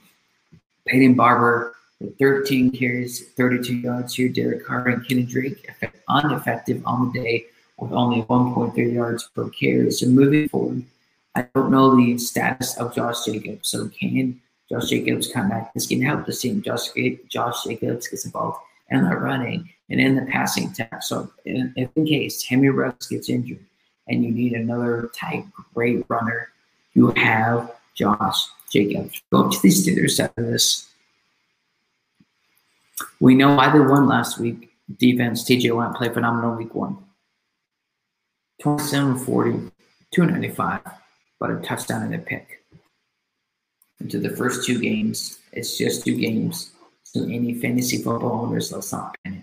[0.87, 4.29] Peyton Barber with 13 carries, 32 yards here.
[4.29, 5.69] Derek Carr and Kenny Drake
[6.09, 7.47] ineffective on the day
[7.79, 9.91] with only 1.3 yards per carry.
[9.91, 10.85] So moving forward,
[11.35, 13.69] I don't know the status of Josh Jacobs.
[13.69, 15.73] So can Josh Jacobs come back?
[15.75, 16.63] This can help the team.
[16.63, 16.89] Josh,
[17.29, 18.59] Josh Jacobs gets involved
[18.91, 21.03] in the running and in the passing attack.
[21.03, 23.65] So in, in case Henry Ruggs gets injured
[24.09, 26.51] and you need another type great runner,
[26.95, 29.23] you have Josh Jacobs.
[29.31, 30.89] Go to the Steelers of this.
[33.21, 34.71] We know either one last week.
[34.99, 36.99] Defense, TJ Watt played phenomenal week one.
[38.63, 39.51] 27 40,
[40.13, 40.81] 295.
[41.41, 42.65] but a touchdown and a pick.
[44.01, 46.71] Into the first two games, it's just two games.
[47.03, 49.43] So any fantasy football owners, let's not panic.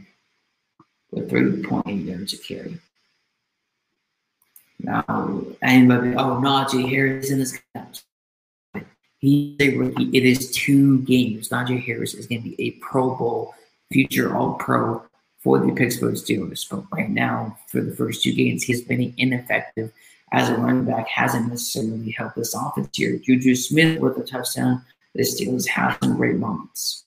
[1.12, 2.80] With 3.8 yards of carry.
[4.80, 8.04] Now, anybody, oh, Najee Harris in this catch.
[9.18, 10.10] He's a rookie.
[10.14, 11.50] It is two games.
[11.50, 13.54] Najee Harris is going to be a Pro Bowl,
[13.92, 15.09] future All Pro
[15.40, 16.68] for the Pittsburgh Steelers.
[16.70, 19.92] But right now, for the first two games, he's been ineffective
[20.32, 23.18] as a running back, hasn't necessarily helped this offense here.
[23.18, 24.84] Juju Smith with a touchdown.
[25.16, 27.04] The Steelers have some great moments.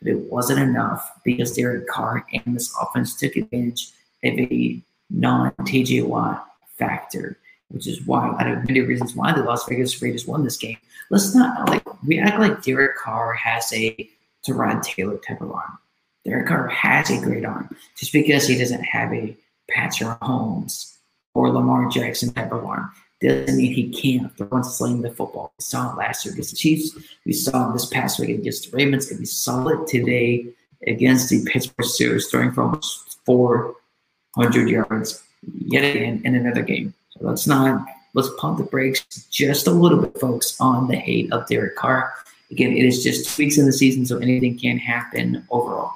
[0.00, 3.90] But it wasn't enough because Derek Carr and this offense took advantage
[4.24, 6.46] of a non TJ Watt
[6.78, 10.56] factor, which is why out of many reasons why the Las Vegas Raiders won this
[10.56, 10.78] game.
[11.10, 14.08] Let's not like we act like Derek Carr has a
[14.46, 15.78] Tyrod Taylor type of arm.
[16.24, 17.74] Derek Carr has a great arm.
[17.96, 19.36] Just because he doesn't have a
[19.70, 20.96] Patrick Mahomes
[21.34, 25.52] or Lamar Jackson type of arm doesn't mean he can't throw and sling the football.
[25.58, 26.96] We saw it last year against the Chiefs.
[27.24, 29.10] We saw it this past week against the Ravens.
[29.10, 30.46] And we saw it today
[30.86, 35.22] against the Pittsburgh Steelers, throwing for almost 400 yards
[35.58, 36.94] yet again in another game.
[37.10, 41.32] So let's not let's pump the brakes just a little bit, folks, on the hate
[41.32, 42.12] of Derek Carr.
[42.50, 45.92] Again, it is just two weeks in the season, so anything can happen overall.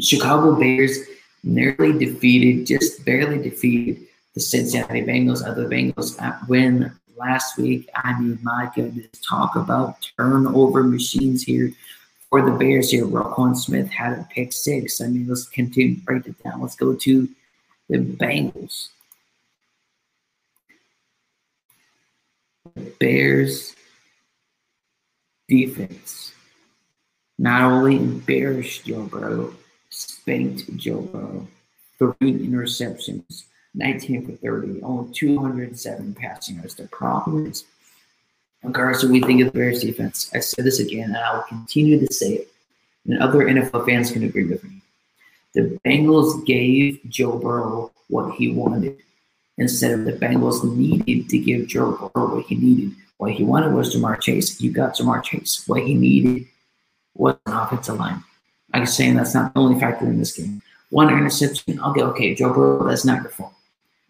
[0.00, 0.98] Chicago Bears
[1.42, 5.46] nearly defeated, just barely defeated the Cincinnati Bengals.
[5.46, 7.88] Other Bengals win last week.
[7.94, 11.72] I mean, my goodness, talk about turnover machines here
[12.28, 13.06] for the Bears here.
[13.06, 15.00] Roquan Smith had a pick six.
[15.00, 16.60] I mean, let's continue to break it down.
[16.60, 17.28] Let's go to
[17.88, 18.88] the Bengals.
[22.98, 23.74] Bears
[25.48, 26.32] defense
[27.38, 29.54] not only embarrassed Joe Burrow,
[30.26, 31.46] spanked Joe Burrow,
[31.98, 36.74] three interceptions, 19 for 30, only 207 passing yards.
[36.74, 37.64] The problem is,
[38.64, 41.36] regardless of what we think of the Bears defense, I said this again, and I
[41.36, 42.48] will continue to say it,
[43.04, 44.82] and other NFL fans can agree with me.
[45.54, 48.98] The Bengals gave Joe Burrow what he wanted
[49.58, 52.96] instead of the Bengals needed to give Joe Burrow what he needed.
[53.18, 54.60] What he wanted was Ja'Marr Chase.
[54.60, 55.62] You got Ja'Marr Chase.
[55.68, 56.48] What he needed
[57.14, 58.24] was an offensive line.
[58.76, 60.60] I'm saying that's not the only factor in this game.
[60.90, 63.54] One interception, I'll go, okay, Joe Burrow, that's not your fault.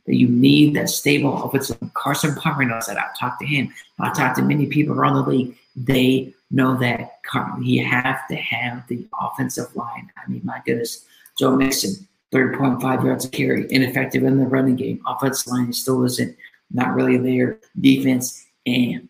[0.05, 1.79] But you need that stable offensive.
[1.95, 2.99] Carson Palmer knows that.
[2.99, 3.73] I've talked to him.
[3.99, 5.57] I've talked to many people around the league.
[5.75, 7.19] They know that
[7.61, 10.11] you have to have the offensive line.
[10.17, 11.05] I mean, my goodness.
[11.39, 15.01] Joe Mixon, 3.5 yards of carry, ineffective in the running game.
[15.07, 16.37] Offensive line still isn't
[16.73, 17.59] not really there.
[17.81, 19.09] Defense and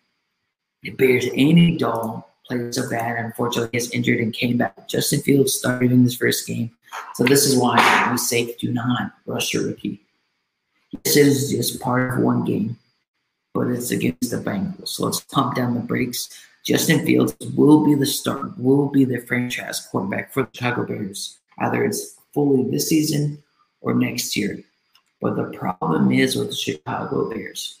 [0.83, 3.23] it Bears, Andy Dalton played so bad.
[3.23, 4.87] Unfortunately, gets injured and came back.
[4.87, 6.71] Justin Fields started in this first game.
[7.15, 10.01] So this is why we say do not rush your rookie.
[11.03, 12.77] This is just part of one game,
[13.53, 14.89] but it's against the Bengals.
[14.89, 16.29] So let's pump down the brakes.
[16.65, 21.37] Justin Fields will be the start, will be the franchise quarterback for the Chicago Bears.
[21.59, 23.43] Either it's fully this season
[23.81, 24.59] or next year.
[25.21, 27.79] But the problem is with the Chicago Bears.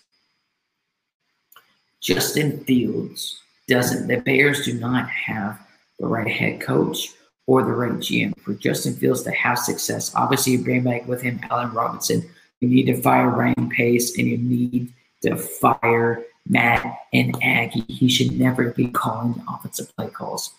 [2.01, 5.59] Justin Fields doesn't, the Bears do not have
[5.99, 7.09] the right head coach
[7.45, 8.37] or the right GM.
[8.39, 12.29] For Justin Fields to have success, obviously you bring back with him Allen Robinson.
[12.59, 17.83] You need to fire Ryan Pace and you need to fire Matt Nagy.
[17.87, 20.51] He should never be calling the offensive play calls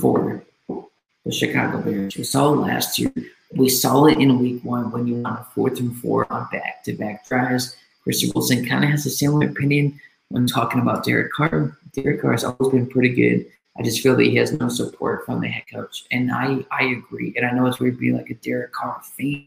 [0.00, 2.16] for the Chicago Bears.
[2.16, 3.12] We saw last year.
[3.54, 6.82] We saw it in week one when you won a fourth and four on back
[6.84, 7.76] to back drives.
[8.02, 10.00] Christian Wilson kind of has a similar opinion
[10.30, 11.76] when talking about Derek Carr.
[11.92, 13.46] Derek Carr has always been pretty good.
[13.78, 16.04] I just feel that he has no support from the head coach.
[16.10, 17.34] And I, I agree.
[17.36, 19.46] And I know it's weird to be like a Derek Carr fan,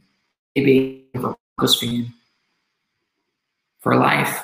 [0.56, 2.13] maybe a Broncos fan
[3.80, 4.44] for life.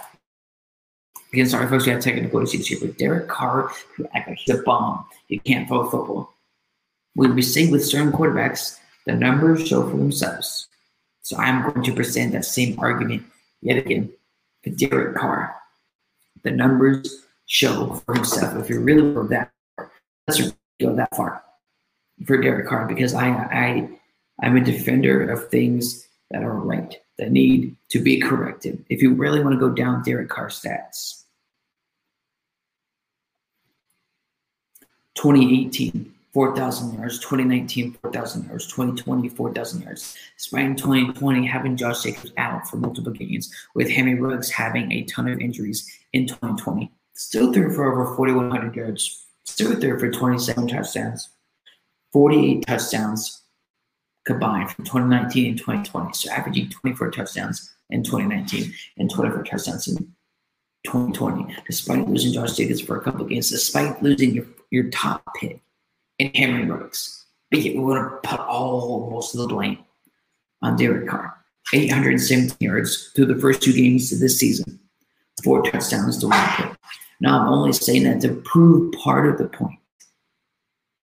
[1.32, 4.56] Again, sorry, folks, we have technical issues here, but Derek Carr, who act like he's
[4.56, 6.34] a bomb, he can't throw football.
[7.14, 10.68] When we see with certain quarterbacks, the numbers show for themselves.
[11.22, 13.26] So I'm going to present that same argument
[13.62, 14.12] yet again
[14.64, 15.56] for Derek Carr.
[16.46, 18.56] The numbers show for himself.
[18.64, 19.92] If you really go that far,
[20.28, 21.44] let's go that far
[22.26, 23.90] for Derek Carr because I I
[24.42, 28.86] I'm a defender of things that are right that need to be corrected.
[28.90, 31.24] If you really want to go down Derek Carr stats,
[35.16, 40.18] 2018 4,000 yards, 2019, 4,000 yards, 2020, 4,000 yards.
[40.52, 45.30] In 2020 having Josh Jacobs out for multiple games, with Henry Ruggs having a ton
[45.30, 46.92] of injuries in 2020.
[47.14, 51.30] Still threw for over 4,100 yards, still threw for 27 touchdowns,
[52.12, 53.44] 48 touchdowns
[54.26, 56.12] combined from 2019 and 2020.
[56.16, 59.96] So averaging 24 touchdowns in 2019 and 24 touchdowns in
[60.86, 65.62] 2020, despite losing Josh Jacobs for a couple games, despite losing your, your top pick
[66.20, 67.26] in Henry Ruggs.
[67.52, 69.80] But yet we want to put all most of the blame
[70.62, 71.36] on Derek Carr.
[71.74, 74.80] 817 yards through the first two games of this season,
[75.44, 76.72] four touchdowns to one pick.
[77.22, 79.80] Now I'm only saying that to prove part of the point.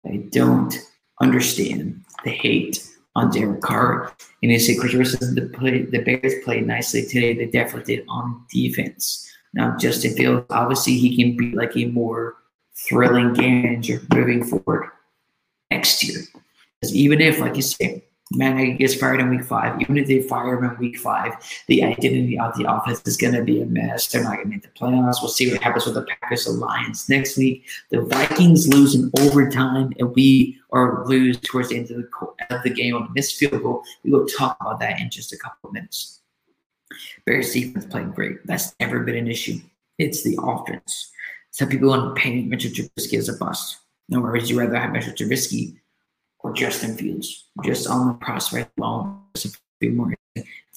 [0.06, 0.74] I don't
[1.20, 2.86] understand the hate
[3.16, 4.12] on Derek Carr.
[4.42, 7.34] And you say Wilson, the play, the Bears played nicely today.
[7.34, 9.28] They definitely did on defense.
[9.54, 12.36] Now Justin Fields, obviously he can be like a more
[12.74, 14.90] thrilling game manager moving forward
[15.72, 16.20] next year.
[16.80, 18.04] Because even if, like you say,
[18.34, 21.32] Matt gets fired in week five, even if they fire him in week five,
[21.68, 24.08] the identity of the offense is going to be a mess.
[24.08, 25.16] They're not going to make the playoffs.
[25.20, 27.64] We'll see what happens with the Packers Alliance next week.
[27.90, 32.62] The Vikings lose in overtime, and we or lose towards the end of the, of
[32.62, 33.82] the game on this field goal.
[34.02, 36.20] We will talk about that in just a couple of minutes.
[37.26, 38.46] Bears defense playing great.
[38.46, 39.58] That's never been an issue.
[39.98, 41.10] It's the offense.
[41.50, 43.81] Some people want to paint Mitchell Trubisky as a bust.
[44.12, 44.50] No worries.
[44.50, 45.78] You rather have Mitchell Trubisky
[46.40, 47.48] or Justin Fields.
[47.64, 49.18] Just on the prospect alone,
[49.80, 50.12] be more.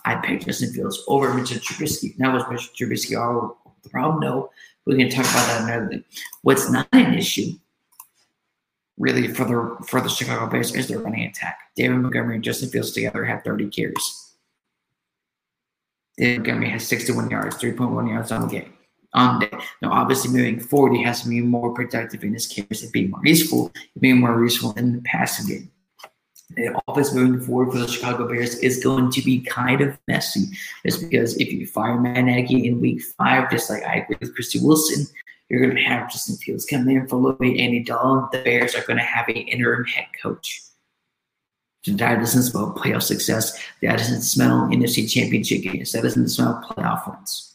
[0.05, 2.17] I picked Justin Fields over Mitchell Trubisky.
[2.17, 4.21] Now was Mitchell Trubisky all the problem?
[4.21, 4.51] No.
[4.85, 6.05] We can talk about that another day.
[6.43, 7.51] What's not an issue,
[8.97, 11.59] really, for the for the Chicago Bears is their running attack.
[11.75, 14.31] David Montgomery and Justin Fields together have 30 carries.
[16.17, 18.74] David Montgomery has 61 yards, 3.1 yards on the game.
[19.15, 19.49] On day.
[19.81, 23.07] Now, obviously, moving forward, he has to be more productive in his carries and be
[23.07, 25.71] more useful, being more useful in the passing game.
[26.55, 26.79] The
[27.13, 30.47] moving forward for the Chicago Bears is going to be kind of messy.
[30.85, 34.35] Just because if you fire Matt Nagy in week five, just like I agree with
[34.35, 35.07] Christy Wilson,
[35.49, 37.57] you're going to have Justin Fields come in for a little bit.
[37.57, 40.61] Andy Dalton, the Bears are going to have an interim head coach.
[41.83, 43.57] So that doesn't smell playoff success.
[43.81, 45.93] That doesn't smell NFC championship games.
[45.93, 47.54] That doesn't smell playoff wins.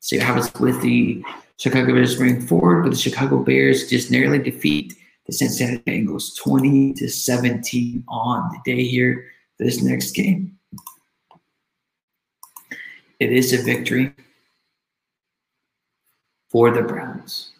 [0.00, 1.22] See what happens with the
[1.58, 4.94] Chicago Bears moving forward, but the Chicago Bears just narrowly defeat
[5.26, 9.26] the Cincinnati Bengals 20 to 17 on the day here,
[9.56, 10.58] for this next game.
[13.20, 14.14] It is a victory
[16.48, 17.52] for the Browns.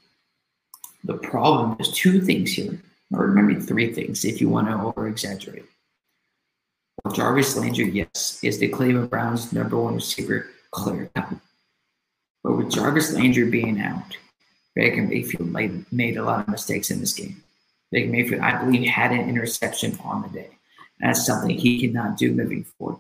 [1.05, 2.81] The problem is two things here,
[3.13, 5.67] or maybe three things if you want to over exaggerate.
[7.05, 11.11] Well, Jarvis Landry, yes, is the Cleveland Browns' number one receiver, clear.
[12.43, 14.17] But with Jarvis Landry being out,
[14.75, 17.43] Baker Mayfield made, made a lot of mistakes in this game.
[17.91, 20.51] Baker Mayfield, I believe, had an interception on the day.
[21.01, 22.99] That's something he cannot do moving forward.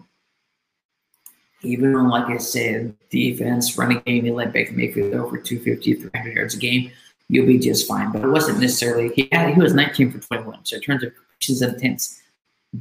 [1.62, 6.36] Even on, like I said, defense, running game, he let Baker Mayfield over 250, 300
[6.36, 6.90] yards a game.
[7.28, 8.10] You'll be just fine.
[8.10, 10.64] But it wasn't necessarily, he had, he was 19 for 21.
[10.64, 12.08] So in terms of completions and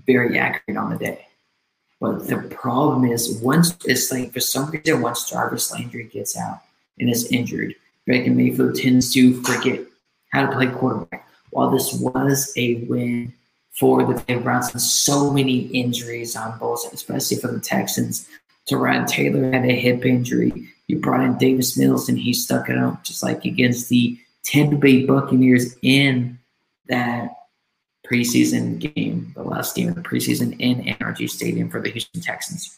[0.05, 1.25] very accurate on the day.
[1.99, 6.61] But the problem is once it's like for some reason once Jarvis Landry gets out
[6.97, 7.75] and is injured,
[8.05, 9.81] Baker Mayfield tends to forget
[10.31, 11.27] how to play quarterback.
[11.51, 13.33] While this was a win
[13.71, 18.27] for the Cleveland Browns, so many injuries on both sides, especially for the Texans.
[18.69, 20.67] Tyrod Taylor had a hip injury.
[20.87, 24.75] You brought in Davis Mills, and he stuck it out just like against the Tampa
[24.75, 26.37] Bay Buccaneers in
[26.87, 27.38] that
[28.09, 32.77] preseason game, the last game of the preseason in NRG Stadium for the Houston Texans.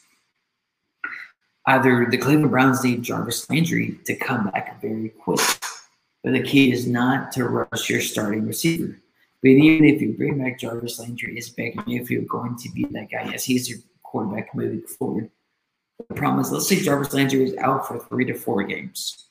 [1.67, 5.39] Either the Cleveland Browns need Jarvis Landry to come back very quick,
[6.23, 8.97] but the key is not to rush your starting receiver.
[9.41, 13.09] But even if you bring back Jarvis Landry, is Baker Mayfield going to be that
[13.11, 13.29] guy?
[13.31, 15.29] Yes, he's your quarterback moving forward.
[16.09, 19.29] The problem is, let's say Jarvis Landry is out for three to four games.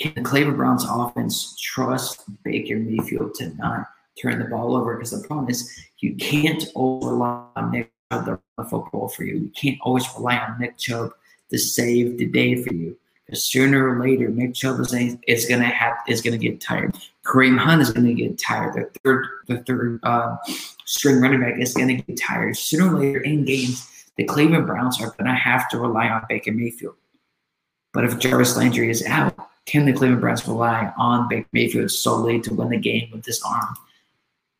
[0.00, 3.86] Can the Cleveland Browns offense trust Baker Mayfield to not
[4.20, 8.24] turn the ball over because the problem is you can't always rely on Nick Chubb
[8.26, 9.36] to run football for you.
[9.36, 11.12] You can't always rely on Nick Chubb
[11.50, 12.96] to save the day for you.
[13.26, 14.92] Because sooner or later, Nick Chubb is,
[15.28, 16.96] is gonna have is gonna get tired.
[17.24, 18.74] Kareem Hunt is gonna get tired.
[18.74, 20.36] The third the third uh,
[20.84, 22.56] string running back is gonna get tired.
[22.56, 26.52] Sooner or later in games, the Cleveland Browns are gonna have to rely on Baker
[26.52, 26.96] Mayfield.
[27.92, 32.40] But if Jarvis Landry is out, can the Cleveland Browns rely on Baker Mayfield solely
[32.40, 33.76] to win the game with this arm?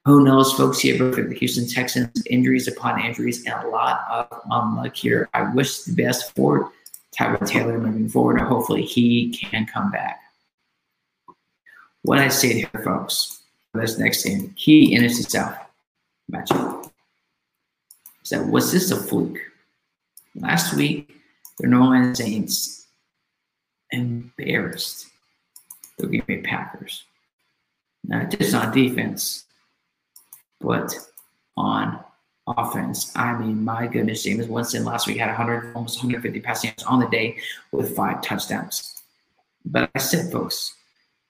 [0.06, 0.80] Who knows, folks?
[0.80, 5.28] Here, for the Houston Texans, injuries upon injuries, and a lot of unluck here.
[5.34, 6.72] I wish the best for
[7.18, 10.20] Tyrod Taylor moving forward, and hopefully he can come back.
[12.02, 13.42] What I say here, folks,
[13.72, 15.56] for this next game, key NFC South
[16.32, 16.80] matchup
[18.30, 19.38] that was this a fluke?
[20.34, 21.12] Last week,
[21.58, 22.86] the New Orleans Saints
[23.90, 25.08] embarrassed
[25.98, 27.04] the Green Bay Packers.
[28.04, 29.44] Now, just on defense,
[30.60, 30.94] but
[31.56, 32.02] on
[32.46, 36.82] offense, I mean, my goodness, Jameis Winston last week had 100, almost 150 passing yards
[36.84, 37.38] on the day
[37.72, 39.02] with five touchdowns.
[39.64, 40.74] But I said, folks,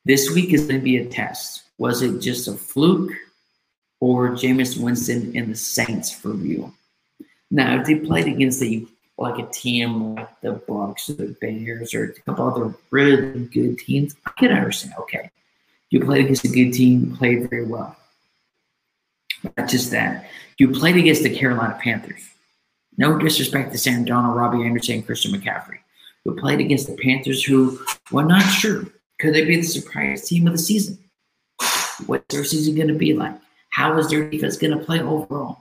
[0.04, 1.64] this week is going to be a test.
[1.78, 3.12] Was it just a fluke
[4.00, 6.72] or Jameis Winston and the Saints for real?
[7.50, 8.86] Now, if they played against a
[9.18, 13.78] like a team like the Bucks or the Bears or a couple other really good
[13.78, 14.94] teams, I can understand.
[15.00, 15.30] Okay,
[15.90, 17.96] you played against a good team, played very well.
[19.44, 20.28] Not just that,
[20.58, 22.28] you played against the Carolina Panthers.
[22.96, 25.78] No disrespect to Sam Darnold, Robbie Anderson, Christian McCaffrey.
[26.24, 27.78] You played against the Panthers, who
[28.10, 28.84] we're not sure
[29.18, 30.98] could they be the surprise team of the season.
[32.06, 33.34] What's their season going to be like?
[33.70, 35.58] How is their defense going to play overall?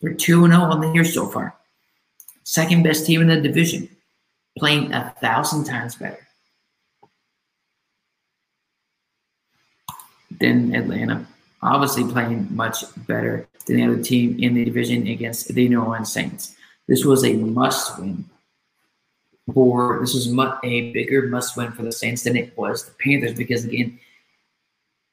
[0.00, 1.54] They're 2 0 on the year so far.
[2.44, 3.88] Second best team in the division,
[4.58, 6.26] playing a thousand times better
[10.40, 11.26] than Atlanta.
[11.62, 16.12] Obviously, playing much better than the other team in the division against the New Orleans
[16.12, 16.56] Saints.
[16.88, 18.24] This was a must win
[19.52, 20.28] for this was
[20.64, 23.98] a bigger must win for the Saints than it was the Panthers because again,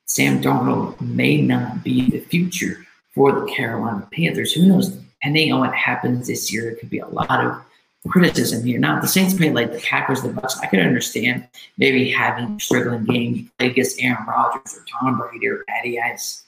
[0.05, 4.53] Sam Darnold may not be the future for the Carolina Panthers.
[4.53, 4.89] Who knows?
[4.89, 7.61] Depending on what happens this year, it could be a lot of
[8.07, 8.79] criticism here.
[8.79, 10.57] Now, the Saints played like the Packers, the Bucks.
[10.59, 13.35] I could understand maybe having struggling game.
[13.35, 16.43] You played against Aaron Rodgers or Tom Brady or Patty Ice.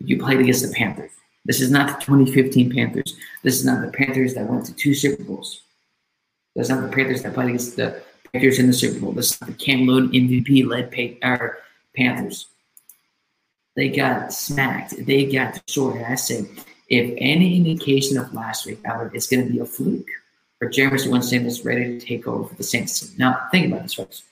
[0.00, 1.10] You played against the Panthers.
[1.44, 3.16] This is not the 2015 Panthers.
[3.42, 5.62] This is not the Panthers that went to two Super Bowls.
[6.54, 8.02] This is not the Panthers that played against the
[8.32, 9.12] Panthers in the Super Bowl.
[9.12, 10.92] This is not the Cam Newton MVP led
[11.96, 12.46] Panthers.
[13.74, 14.94] They got smacked.
[15.04, 16.02] They got destroyed.
[16.02, 16.46] I said,
[16.92, 20.06] if any indication of last week, Albert, it's going to be a fluke,
[20.60, 23.16] or Jameis Winston is ready to take over for the Saints.
[23.18, 24.24] Now, think about this, folks.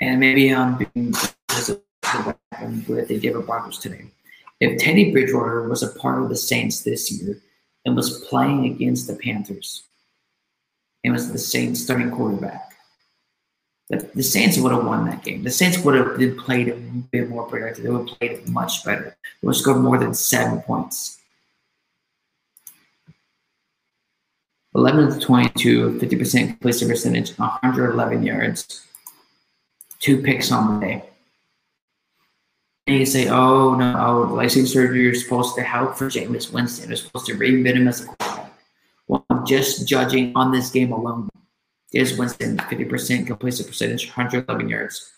[0.00, 4.04] And maybe I'm being what happened with the Denver Broncos today.
[4.60, 7.38] If Teddy Bridgewater was a part of the Saints this year
[7.84, 9.82] and was playing against the Panthers
[11.02, 12.69] and was the Saints starting quarterback,
[13.90, 15.42] the, the Saints would have won that game.
[15.42, 17.84] The Saints would have been played a bit more productive.
[17.84, 19.16] They would have played much better.
[19.42, 21.18] They would have scored more than seven points.
[24.76, 28.86] 11 to 22, 50% completion percentage, 111 yards,
[29.98, 31.04] two picks on the day.
[32.86, 36.86] And you say, oh, no, LASIK surgery is supposed to help for Jameis Winston.
[36.86, 38.52] They're supposed to reinvent him as a quarterback.
[39.08, 41.28] Well, I'm just judging on this game alone.
[41.92, 45.10] Is Winston 50% completion percentage, 111 yards,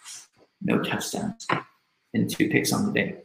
[0.63, 1.47] no touchdowns,
[2.15, 3.17] and two picks on the day.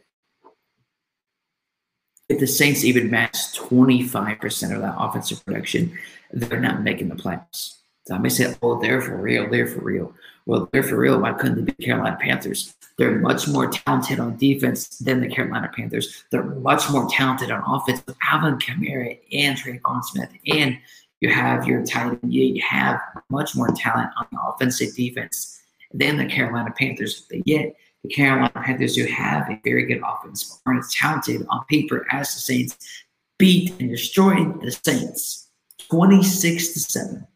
[2.28, 5.98] If the Saints even match 25% of that offensive production,
[6.30, 7.78] they're not making the playoffs.
[8.06, 10.14] So I may say, oh, they're for real, they're for real.
[10.44, 11.20] Well, they're for real.
[11.20, 12.74] Why couldn't they be Carolina Panthers?
[12.96, 16.24] They're much more talented on defense than the Carolina Panthers.
[16.30, 20.78] They're much more talented on offense with Alvin Kamara and Tre'Quan Smith and
[21.20, 22.18] you have your tight.
[22.22, 25.60] You have much more talent on the offensive defense
[25.92, 27.26] than the Carolina Panthers.
[27.28, 32.06] But yet, the Carolina Panthers, do have a very good offense, aren't talented on paper
[32.12, 33.04] as the Saints,
[33.38, 35.48] beat and destroyed the Saints
[35.90, 37.26] 26 to 7.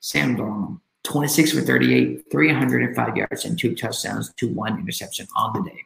[0.00, 5.70] Sam Darnold, 26 for 38, 305 yards, and two touchdowns to one interception on the
[5.70, 5.80] day.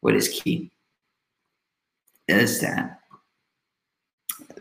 [0.00, 0.70] What is key
[2.28, 2.97] is that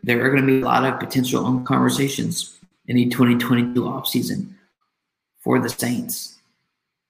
[0.08, 4.54] there are going to be a lot of potential conversations in the 2022 offseason
[5.42, 6.38] for the Saints.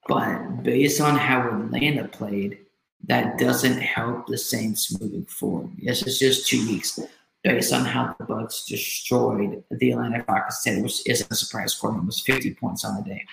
[0.07, 2.57] But based on how Atlanta played,
[3.05, 5.69] that doesn't help the Saints moving forward.
[5.77, 6.99] Yes, it's just two weeks.
[7.43, 12.03] Based on how the Bucks destroyed the Atlanta Falcons today, which isn't a surprise scoring,
[12.03, 13.23] was 50 points on the day.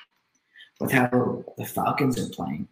[0.78, 2.68] With how the Falcons are playing,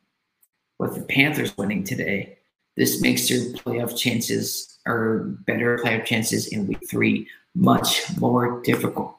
[0.78, 2.36] with the Panthers winning today,
[2.76, 9.16] this makes your playoff chances or better playoff chances in week three much more difficult.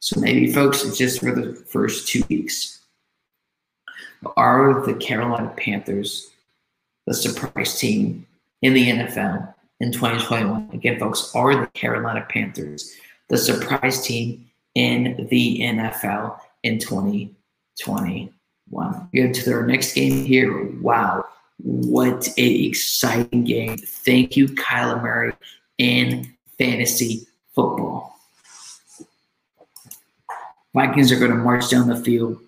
[0.00, 2.80] So maybe, folks, it's just for the first two weeks.
[4.36, 6.30] Are the Carolina Panthers
[7.06, 8.26] the surprise team
[8.62, 10.70] in the NFL in 2021?
[10.72, 12.94] Again, folks, are the Carolina Panthers
[13.28, 18.30] the surprise team in the NFL in 2021?
[19.14, 20.64] Go to their next game here.
[20.80, 21.24] Wow
[21.58, 23.76] what a exciting game.
[23.78, 25.32] Thank you, Kyler Murray,
[25.78, 28.16] in fantasy football.
[30.74, 32.38] Vikings are going to march down the field.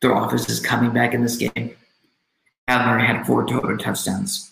[0.00, 1.76] Their offense is coming back in this game.
[2.68, 4.50] Kyler Murray had four total touchdowns.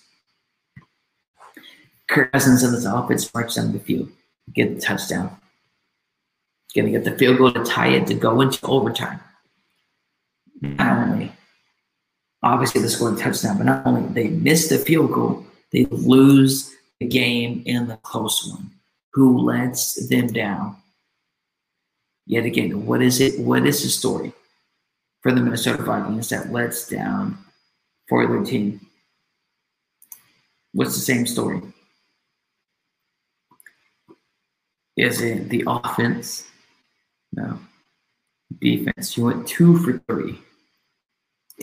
[2.09, 4.11] Kirk Cousins and his offense march down the field,
[4.53, 5.37] get the touchdown.
[6.75, 9.21] Going to get the field goal to tie it to go into overtime.
[10.61, 11.33] Not only
[12.43, 16.75] obviously they scored a touchdown, but not only they miss the field goal, they lose
[16.99, 18.71] the game in the close one.
[19.13, 20.77] Who lets them down?
[22.27, 23.41] Yet again, what is it?
[23.41, 24.33] What is the story?
[25.21, 27.39] for the Minnesota Vikings that lets down
[28.09, 28.81] for their team.
[30.73, 31.61] What's the same story?
[34.97, 36.47] Is it the offense?
[37.33, 37.59] No.
[38.61, 39.17] Defense.
[39.17, 40.39] You went two for three.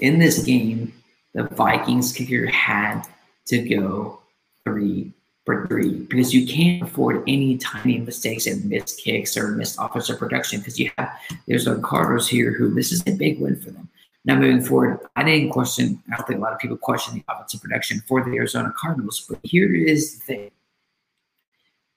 [0.01, 0.93] In this game,
[1.33, 3.03] the Vikings kicker had
[3.47, 4.21] to go
[4.63, 5.13] three
[5.45, 10.19] for three because you can't afford any tiny mistakes and missed kicks or missed offensive
[10.19, 11.17] production because you have
[11.47, 13.89] there's the Cardinals here who this is a big win for them.
[14.25, 16.03] Now moving forward, I didn't question.
[16.11, 19.25] I don't think a lot of people question the offensive production for the Arizona Cardinals,
[19.27, 20.51] but here is the thing: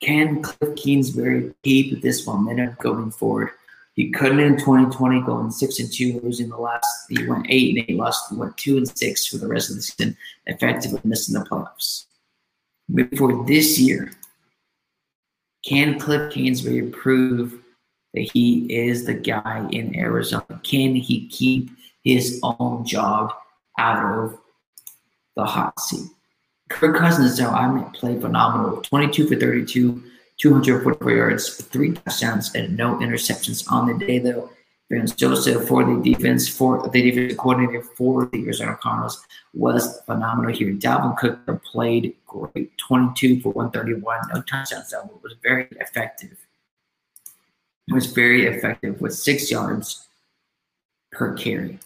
[0.01, 3.51] Can Cliff Kingsbury keep this momentum going forward?
[3.95, 6.87] He couldn't in 2020, going six and two, losing the last.
[7.09, 8.33] He went eight and eight, lost.
[8.33, 10.17] Went two and six for the rest of the season,
[10.47, 12.07] effectively missing the playoffs.
[12.95, 14.13] Before this year,
[15.65, 17.61] can Cliff Kingsbury prove
[18.15, 20.61] that he is the guy in Arizona?
[20.63, 21.71] Can he keep
[22.03, 23.33] his own job
[23.79, 24.39] out of
[25.37, 26.09] the hot seat?
[26.71, 28.81] Kirk Cousins, though, I mean, played phenomenal.
[28.83, 30.03] 22 for 32,
[30.41, 34.51] 244 yards, three touchdowns, and no interceptions on the day, though.
[34.91, 39.25] Vance Joseph for the defense, for the defensive coordinator for the Arizona Cardinals
[39.55, 40.73] was phenomenal here.
[40.73, 45.09] Dalvin Cook played great, 22 for 131, no touchdowns, though.
[45.23, 46.37] Was very effective.
[47.87, 50.09] It was very effective with six yards
[51.13, 51.79] per carry.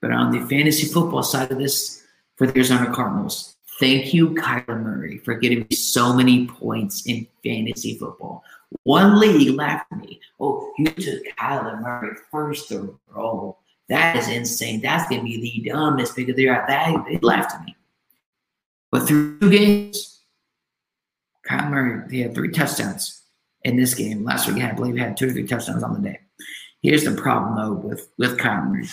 [0.00, 2.04] But on the fantasy football side of this,
[2.36, 7.26] for the Arizona Cardinals, thank you, Kyler Murray, for getting me so many points in
[7.44, 8.44] fantasy football.
[8.82, 10.20] One league laughed me.
[10.38, 13.60] Oh, you took Kyler Murray first overall.
[13.88, 14.80] That is insane.
[14.82, 16.64] That's gonna be the dumbest pick of the year.
[16.68, 17.74] That they laughed at me.
[18.90, 20.20] But through two games,
[21.48, 23.22] Kyler Murray he had three touchdowns
[23.64, 24.24] in this game.
[24.24, 26.20] Last week, I believe he had two or three touchdowns on the day.
[26.82, 28.88] Here's the problem though with with Kyler Murray.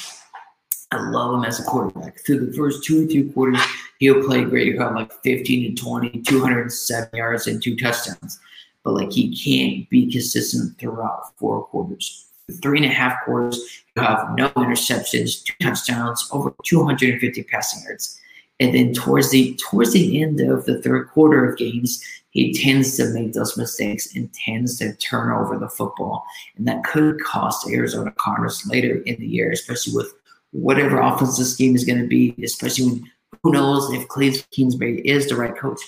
[0.92, 2.20] I love him as a quarterback.
[2.26, 3.62] Through the first two or three quarters,
[4.00, 4.74] he'll play great.
[4.74, 8.40] He'll have like 15 to 20, 207 yards and two touchdowns
[8.86, 12.28] but like he can't be consistent throughout four quarters.
[12.62, 13.58] Three and a half quarters,
[13.96, 18.22] you have no interceptions, two touchdowns, over 250 passing yards.
[18.60, 22.96] And then towards the towards the end of the third quarter of games, he tends
[22.98, 26.24] to make those mistakes and tends to turn over the football.
[26.56, 30.14] And that could cost Arizona Cardinals later in the year, especially with
[30.56, 33.12] whatever offensive scheme is going to be, especially when
[33.44, 35.80] who knows if Cliff Kingsbury is the right coach.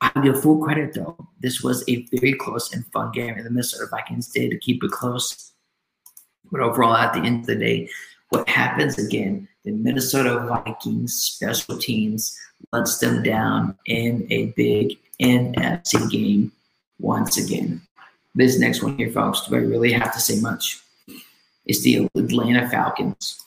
[0.00, 1.16] I give full credit though.
[1.40, 4.84] This was a very close and fun game, and the Minnesota Vikings did to keep
[4.84, 5.52] it close.
[6.50, 7.88] But overall, at the end of the day,
[8.28, 9.48] what happens again?
[9.64, 12.36] The Minnesota Vikings special teams
[12.72, 16.52] lets them down in a big NFC game
[16.98, 17.80] once again.
[18.34, 20.80] This next one here, folks, do I really have to say much?
[21.64, 23.42] It's the Atlanta Falcons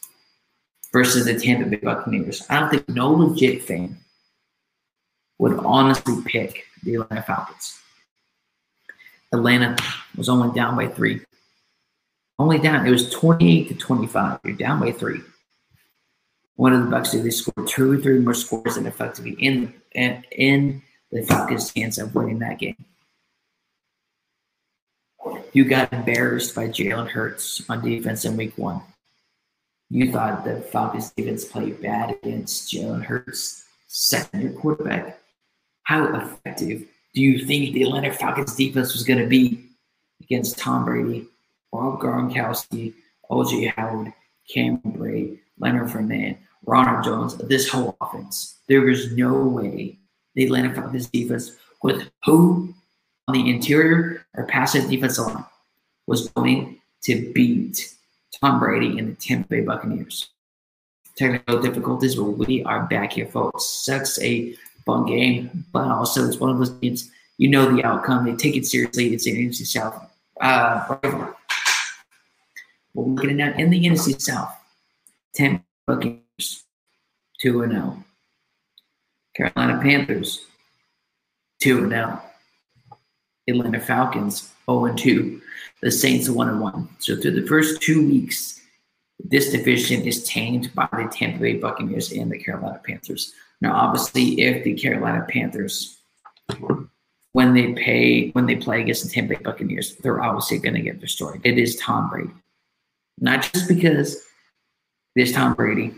[0.95, 2.41] versus the Tampa Bay Buccaneers.
[2.49, 3.97] I don't think no legit fan
[5.39, 7.77] would honestly pick the Atlanta Falcons.
[9.33, 9.75] Atlanta
[10.15, 11.19] was only down by three.
[12.39, 12.87] Only down.
[12.87, 14.39] It was 28 to 25.
[14.45, 15.19] You're down by three.
[16.55, 19.73] One of the Bucks did they scored two or three more scores and effectively in
[19.91, 20.81] in, in
[21.11, 22.85] the Falcons' chance of winning that game.
[25.51, 28.81] You got embarrassed by Jalen Hurts on defense in week one.
[29.89, 35.19] You thought the Falcons defense played bad against Jalen Hurts, second year quarterback
[35.85, 39.63] how effective do you think the Atlanta Falcons defense was going to be
[40.21, 41.27] against Tom Brady,
[41.71, 42.93] Rob Gronkowski,
[43.31, 44.11] OJ Howard,
[44.51, 48.57] Cam Brate, Leonard Fournette, Ronald Jones, this whole offense?
[48.67, 49.97] There is no way
[50.33, 52.73] the Atlanta Falcons defense with who
[53.27, 55.45] on the interior or passive defensive line
[56.07, 57.94] was going to beat
[58.41, 60.29] Tom Brady and the Tampa Bay Buccaneers.
[61.15, 63.65] Technical difficulties, but we are back here, folks.
[63.65, 64.55] Such a
[64.85, 68.25] fun game, but also it's one of those games you know the outcome.
[68.25, 69.13] They take it seriously.
[69.13, 70.09] It's an NFC South
[70.41, 70.97] uh.
[72.93, 74.55] We're looking at in the NFC South,
[75.33, 76.63] ten Buccaneers,
[77.41, 78.03] two and zero.
[79.35, 80.45] Carolina Panthers,
[81.59, 82.21] two and zero.
[83.47, 85.41] Atlanta Falcons, zero oh and two.
[85.81, 86.89] The Saints, one and one.
[86.99, 88.59] So through the first two weeks,
[89.19, 93.33] this division is tamed by the Tampa Bay Buccaneers and the Carolina Panthers.
[93.61, 95.99] Now, obviously, if the Carolina Panthers,
[97.33, 100.81] when they pay when they play against the Tampa Bay Buccaneers, they're obviously going to
[100.81, 101.41] get destroyed.
[101.43, 102.31] It is Tom Brady,
[103.19, 104.15] not just because
[105.15, 105.93] it is Tom Brady.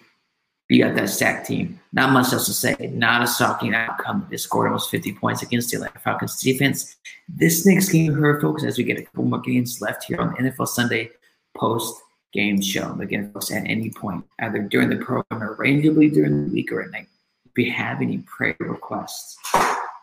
[0.69, 1.79] You got that stack team.
[1.93, 2.75] Not much else to say.
[2.93, 4.27] Not a shocking outcome.
[4.29, 6.97] They scored almost 50 points against the Atlanta Falcons defense.
[7.29, 10.29] This next game, her folks, as we get a couple more games left here on
[10.33, 11.11] the NFL Sunday
[11.55, 12.01] post
[12.33, 16.53] game show against us at any point, either during the program or randomly during the
[16.53, 17.07] week or at night.
[17.45, 19.37] If you have any prayer requests,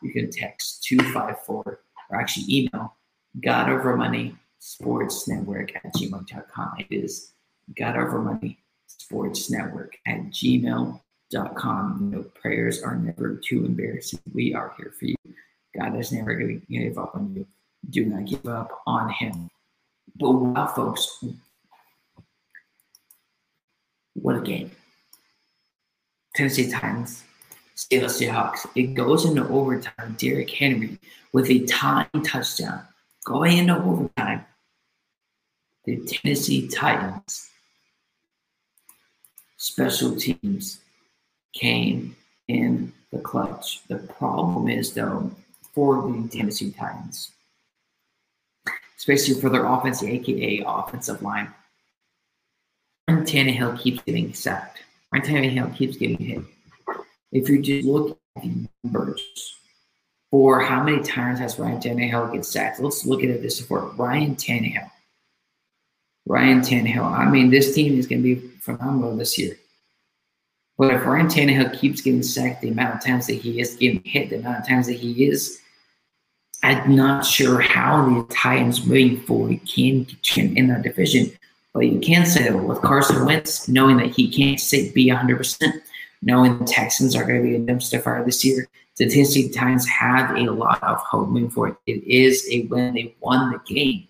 [0.02, 2.96] you can text 254 or actually email
[3.42, 6.72] God Over Money Sports Network at gmail.com.
[6.78, 7.32] It is
[7.76, 8.63] God Over Money
[8.98, 12.10] Sports Network at gmail.com.
[12.12, 14.20] You prayers are never too embarrassing.
[14.32, 15.16] We are here for you.
[15.76, 17.46] God is never going to give up on you.
[17.90, 19.50] Do not give up on Him.
[20.16, 21.22] But wow, folks,
[24.14, 24.70] what a game.
[26.34, 27.24] Tennessee Titans,
[27.74, 28.66] Seattle Seahawks.
[28.74, 30.16] It goes into overtime.
[30.18, 30.98] Derrick Henry
[31.32, 32.82] with a tying touchdown.
[33.24, 34.44] Going into overtime.
[35.84, 37.50] The Tennessee Titans
[39.64, 40.80] special teams
[41.54, 42.14] came
[42.48, 43.80] in the clutch.
[43.88, 45.30] The problem is, though,
[45.72, 47.30] for the Tennessee Titans,
[48.98, 51.48] especially for their offense, aka offensive line,
[53.08, 54.80] Ryan Tannehill keeps getting sacked.
[55.10, 56.42] Ryan Tannehill keeps getting hit.
[57.32, 59.56] If you just look at the numbers
[60.30, 63.86] for how many times has Ryan Tannehill get sacked, let's look at it this for
[63.96, 64.90] Ryan Tannehill.
[66.26, 67.04] Ryan Tannehill.
[67.04, 69.56] I mean, this team is going to be phenomenal this year.
[70.76, 74.02] But if Ryan Tannehill keeps getting sacked the amount of times that he is getting
[74.04, 75.60] hit, the amount of times that he is,
[76.62, 81.30] I'm not sure how the Titans moving forward can can in that division.
[81.74, 84.60] But you can say that with Carson Wentz, knowing that he can't
[84.94, 85.72] be 100%,
[86.22, 88.66] knowing the Texans are going to be a dumpster fire this year,
[88.96, 91.76] the Tennessee Titans have a lot of hope moving forward.
[91.86, 92.94] It is a win.
[92.94, 94.06] They won the game.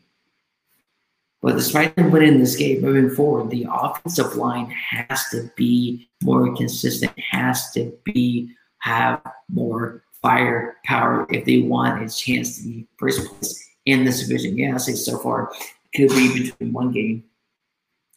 [1.45, 6.57] But despite them winning this game moving forward, the offensive line has to be more
[6.57, 9.21] consistent, has to be have
[9.51, 14.57] more firepower if they want a chance to be first place in this division.
[14.57, 15.53] Yeah, I say so far
[15.95, 17.25] could be between one game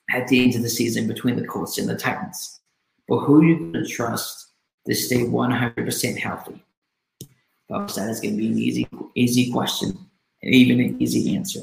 [0.10, 2.62] at the end of the season between the Colts and the Titans.
[3.10, 4.54] But who are you going to trust
[4.86, 6.64] to stay 100% healthy?
[7.68, 10.00] Folks, that is going to be an easy, easy question
[10.42, 11.60] and even an easy answer.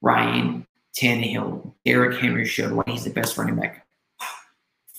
[0.00, 0.64] Ryan
[0.96, 3.86] Tannehill, Derrick Henry showed why he's the best running back.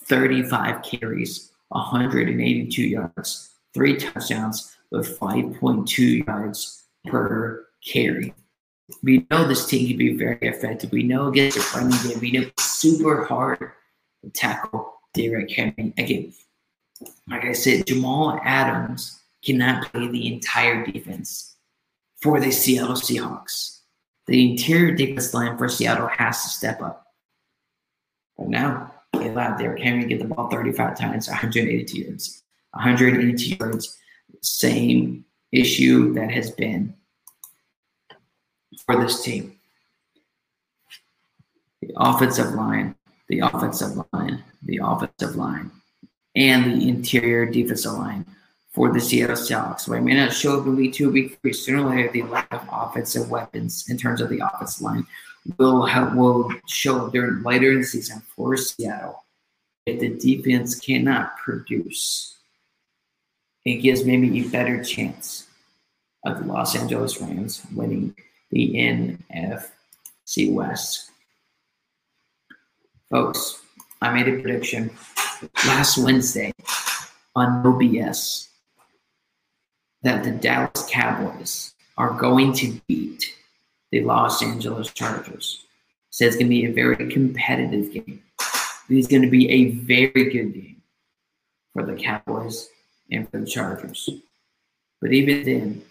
[0.06, 8.34] 35 carries, 182 yards, three touchdowns with 5.2 yards per carry.
[9.04, 10.92] We know this team can be very effective.
[10.92, 13.72] We know against the running game, we know it's super hard
[14.24, 15.94] to tackle Derrick Henry.
[15.98, 16.34] Again,
[17.28, 21.56] like I said, Jamal Adams cannot play the entire defense
[22.22, 23.79] for the Seattle Seahawks.
[24.30, 27.08] The interior defense line for Seattle has to step up.
[28.38, 32.44] But now they allowed Derrick Henry to get the ball 35 times, 182 yards.
[32.74, 33.98] 182 yards,
[34.42, 36.94] same issue that has been
[38.86, 39.56] for this team.
[41.82, 42.94] The offensive line,
[43.30, 45.72] the offensive line, the offensive line,
[46.36, 48.28] and the interior defensive line
[48.72, 49.82] for the Seattle Seahawks.
[49.82, 51.54] So I may not show up in week three.
[51.54, 55.08] Sooner or later, the lack of offensive weapons in terms of the offensive line
[55.58, 59.24] will have, will show during later in the season for Seattle.
[59.86, 62.38] If the defense cannot produce,
[63.66, 65.48] it gives maybe a better chance
[66.26, 68.16] of the Los Angeles Rams winning
[68.52, 71.12] the NFC West.
[73.10, 73.62] Folks,
[74.02, 74.92] I made a prediction
[75.66, 76.54] last Wednesday
[77.36, 78.49] on OBS
[80.04, 83.36] that the Dallas Cowboys are going to beat
[83.92, 85.66] the Los Angeles Chargers.
[86.10, 88.24] So it's going to be a very competitive game.
[88.90, 90.82] It's going to be a very good game
[91.74, 92.70] for the Cowboys
[93.12, 94.10] and for the Chargers.
[95.02, 95.82] But even then,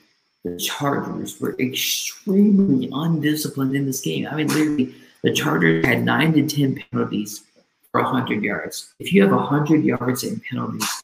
[0.45, 4.27] the Chargers were extremely undisciplined in this game.
[4.27, 7.45] I mean, literally, the Chargers had nine to 10 penalties
[7.91, 8.93] for 100 yards.
[8.99, 11.03] If you have 100 yards in penalties,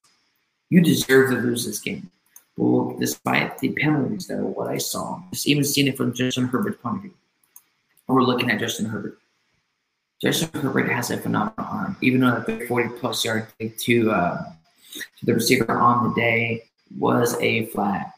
[0.71, 2.11] you deserve to lose this game.
[2.57, 6.81] Well, despite the penalties, though, what I saw, just even seeing it from Justin Herbert's
[6.81, 7.15] point of view,
[8.07, 9.19] we're looking at Justin Herbert.
[10.23, 14.43] Justin Herbert has a phenomenal arm, even though the 40 plus yard kick to, uh,
[15.19, 16.65] to the receiver on the day
[16.97, 18.13] was a flat.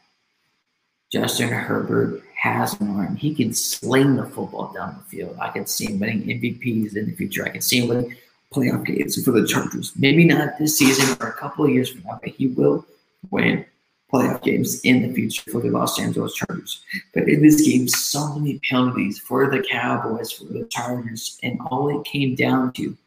[1.11, 3.15] Justin Herbert has an arm.
[3.15, 5.37] He can sling the football down the field.
[5.41, 7.45] I can see him winning MVPs in the future.
[7.45, 8.15] I can see him winning
[8.53, 9.93] playoff games for the Chargers.
[9.97, 12.85] Maybe not this season or a couple of years from now, but he will
[13.31, 13.65] win
[14.11, 16.81] playoff games in the future for the Los Angeles Chargers.
[17.13, 21.99] But in this game, so many penalties for the Cowboys, for the Chargers, and all
[21.99, 22.97] it came down to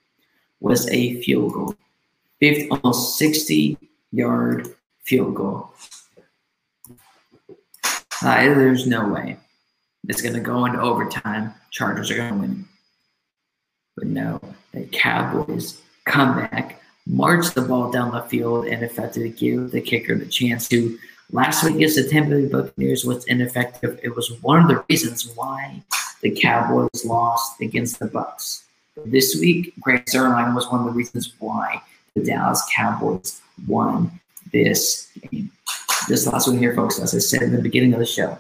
[0.61, 1.75] was a field goal.
[2.39, 3.79] Fifth, almost 60
[4.13, 4.75] yard
[5.05, 5.73] field goal.
[8.23, 9.39] Uh, there's no way
[10.09, 11.55] it's going to go into overtime.
[11.71, 12.69] Chargers are going to win.
[13.97, 14.41] But no,
[14.73, 20.17] the Cowboys come back, march the ball down the field, and effectively give the kicker
[20.17, 20.99] the chance to.
[21.33, 24.01] Last week against the Tampa Bay Buccaneers was ineffective.
[24.03, 25.83] It was one of the reasons why
[26.23, 28.65] the Cowboys lost against the Bucks.
[29.07, 31.81] This week, Greg Zuerlein was one of the reasons why
[32.15, 34.21] the Dallas Cowboys won
[34.53, 35.51] this game.
[36.09, 38.39] This last one here, folks, as I said in the beginning of the show.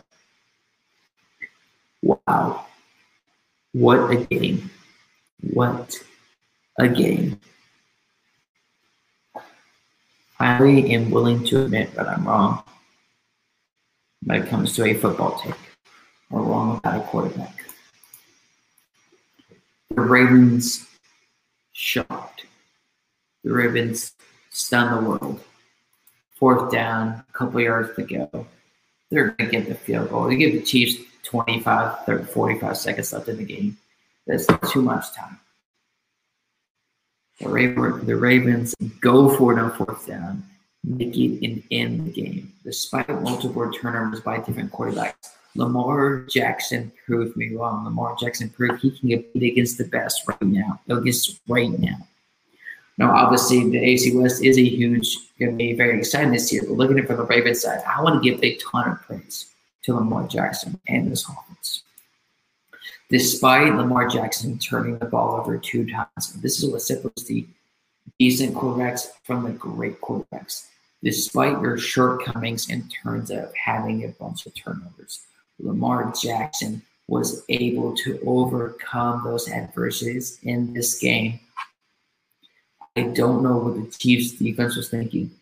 [2.02, 2.66] Wow.
[3.72, 4.70] What a game.
[5.52, 6.02] What
[6.78, 7.40] a game.
[10.40, 12.64] I am willing to admit that I'm wrong
[14.24, 15.54] when it comes to a football take
[16.30, 17.62] or wrong about a quarterback.
[19.90, 20.86] The Ravens
[21.72, 22.46] shocked.
[23.44, 24.12] The Ravens
[24.48, 25.40] stunned the world.
[26.36, 28.46] Fourth down, a couple yards to go.
[29.10, 30.26] They're going to get the field goal.
[30.26, 33.76] They give the Chiefs 25, 30, 45 seconds left in the game.
[34.26, 35.38] That's too much time.
[37.40, 40.44] The, Raven, the Ravens go for it on fourth down,
[40.84, 42.52] make it and end the game.
[42.64, 45.14] Despite multiple turnovers by different quarterbacks,
[45.56, 47.84] Lamar Jackson proved me wrong.
[47.84, 50.80] Lamar Jackson proved he can get beat against the best right now.
[50.88, 51.96] Against right now.
[52.98, 56.62] Now, obviously, the AFC West is a huge, going to be very exciting this year.
[56.62, 59.00] But looking at it from the Ravens side, I want to give a ton of
[59.00, 59.46] praise
[59.84, 61.82] to Lamar Jackson and this offense.
[63.10, 67.44] Despite Lamar Jackson turning the ball over two times, this is what separates the
[68.20, 70.66] decent quarterbacks from the great quarterbacks.
[71.02, 75.22] Despite your shortcomings in terms of having a bunch of turnovers,
[75.58, 81.40] Lamar Jackson was able to overcome those adversities in this game.
[82.96, 85.32] I don't know what the Chiefs defense was thinking.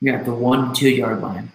[0.00, 1.50] You're at the one, two yard line.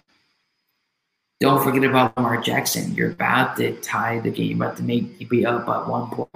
[1.40, 2.96] Don't forget about Lamar Jackson.
[2.96, 6.30] You're about to tie the game, about to make be up by one point.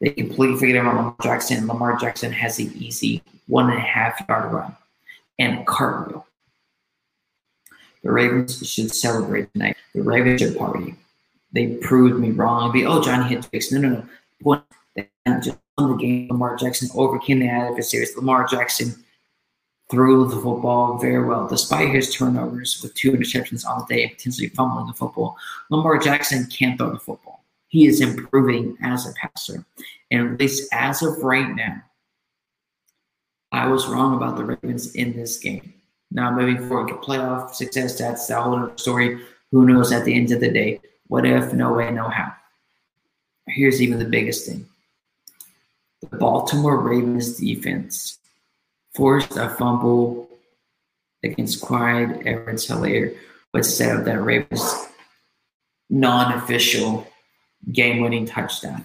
[0.00, 1.66] They completely forget about Lamar Jackson.
[1.66, 4.76] Lamar Jackson has an easy one and a half yard run
[5.38, 6.26] and cartwheel.
[8.04, 9.76] The Ravens should celebrate tonight.
[9.94, 10.94] The Ravens should party.
[11.52, 12.70] They proved me wrong.
[12.70, 13.72] Be oh Johnny hit.
[13.72, 14.06] No, no, no.
[14.42, 14.62] One,
[14.94, 16.28] they just won the game.
[16.28, 18.16] Lamar Jackson overcame the adversaries.
[18.16, 19.03] Lamar Jackson
[19.94, 24.48] threw the football very well, despite his turnovers with two interceptions on the day, potentially
[24.48, 25.36] fumbling the football.
[25.70, 27.44] Lamar Jackson can't throw the football.
[27.68, 29.64] He is improving as a passer,
[30.10, 31.82] and at least as of right now,
[33.52, 35.72] I was wrong about the Ravens in this game.
[36.10, 39.20] Now, moving forward, to playoff success, that's the whole other story.
[39.50, 40.80] Who knows at the end of the day?
[41.06, 41.52] What if?
[41.52, 42.32] No way, no how.
[43.46, 44.66] Here's even the biggest thing
[46.00, 48.18] the Baltimore Ravens defense
[48.94, 50.28] forced a fumble
[51.22, 53.16] against Clyde Edwards Helaire,
[53.50, 54.88] which set up that Ravens
[55.90, 57.06] non official
[57.72, 58.84] game winning touchdown.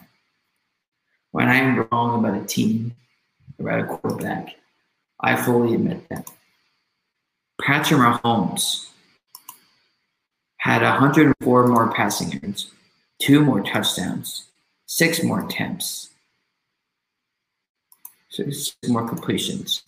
[1.32, 2.96] When I am wrong about a team,
[3.60, 4.56] about a quarterback,
[5.20, 6.30] I fully admit that.
[7.62, 8.88] Patrick Mahomes
[10.58, 12.72] had 104 more passing yards,
[13.20, 14.46] two more touchdowns,
[14.86, 16.10] six more attempts,
[18.30, 19.84] six more completions,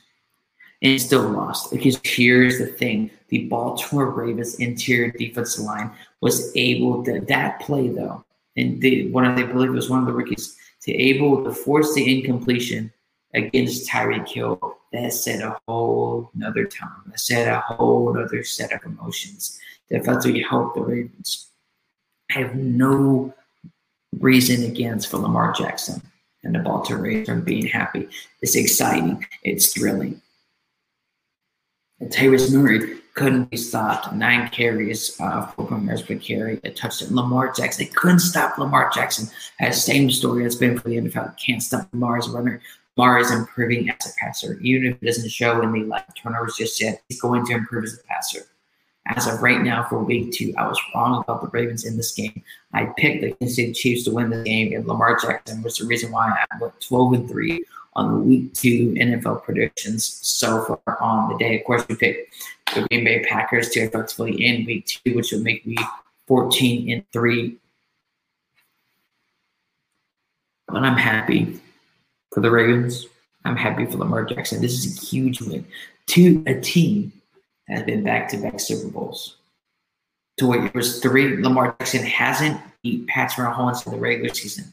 [0.81, 1.71] and still lost.
[1.71, 7.87] Because here's the thing the Baltimore Ravens interior defensive line was able to, that play
[7.87, 8.23] though,
[8.57, 11.93] and the, one of, they believe was one of the rookies, to able to force
[11.93, 12.91] the incompletion
[13.33, 16.89] against Tyreek Hill, that set a whole nother tone.
[17.07, 19.59] That set a whole other set of emotions
[19.89, 21.47] that felt effectively helped the Ravens.
[22.35, 23.33] I have no
[24.19, 26.01] reason against for Lamar Jackson
[26.43, 28.09] and the Baltimore Ravens from being happy.
[28.41, 29.25] It's exciting.
[29.43, 30.21] It's thrilling.
[32.01, 34.13] Latavius Murray couldn't be stopped.
[34.13, 37.15] Nine carries, uh, four yards per carry, a touchdown.
[37.15, 39.27] Lamar Jackson, they couldn't stop Lamar Jackson.
[39.59, 41.37] Has the same story that's been for the NFL.
[41.37, 42.61] Can't stop Lamar as a runner.
[42.97, 44.59] Lamar is improving as a passer.
[44.61, 47.83] Even if it doesn't show in the like turnovers just yet, he's going to improve
[47.83, 48.47] as a passer.
[49.07, 52.13] As of right now, for week two, I was wrong about the Ravens in this
[52.13, 52.43] game.
[52.73, 55.87] I picked the Kansas City Chiefs to win the game, and Lamar Jackson was the
[55.87, 61.01] reason why I went 12 and 3 on the week two NFL predictions so far
[61.01, 61.59] on the day.
[61.59, 62.33] Of course, we picked
[62.73, 65.77] the Green Bay Packers to effectively end week two, which would make me
[66.27, 67.57] 14 and 3.
[70.67, 71.59] But I'm happy
[72.31, 73.07] for the Ravens.
[73.43, 74.61] I'm happy for Lamar Jackson.
[74.61, 75.65] This is a huge win
[76.07, 77.11] to a team
[77.67, 79.35] that has been back to back Super Bowls.
[80.37, 84.71] To where it was three, Lamar Jackson hasn't beat Patrick Mahomes in the regular season,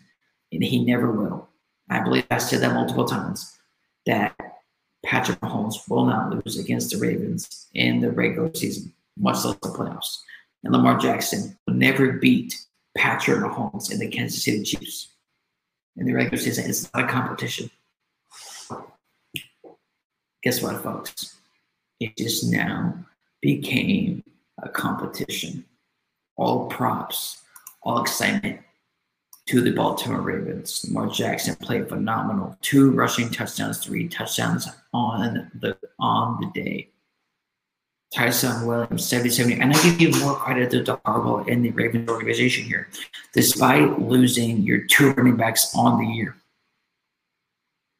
[0.52, 1.47] and he never will.
[1.90, 3.58] I believe I said that multiple times
[4.06, 4.34] that
[5.04, 9.68] Patrick Mahomes will not lose against the Ravens in the regular season, much less the
[9.68, 10.18] playoffs.
[10.64, 12.54] And Lamar Jackson will never beat
[12.96, 15.08] Patrick Mahomes in the Kansas City Chiefs.
[15.96, 16.68] in the regular season.
[16.68, 17.70] It's not a competition.
[20.42, 21.36] Guess what, folks?
[22.00, 22.94] It just now
[23.40, 24.22] became
[24.62, 25.64] a competition.
[26.36, 27.42] All props,
[27.82, 28.60] all excitement
[29.48, 30.84] to the Baltimore Ravens.
[30.86, 32.56] Lamar Jackson played phenomenal.
[32.60, 36.90] Two rushing touchdowns, three touchdowns on the on the day.
[38.14, 39.60] Ty'Son Williams, 77.
[39.60, 42.88] And I give you more credit to Harbaugh and the Ravens organization here,
[43.34, 46.36] despite losing your two running backs on the year.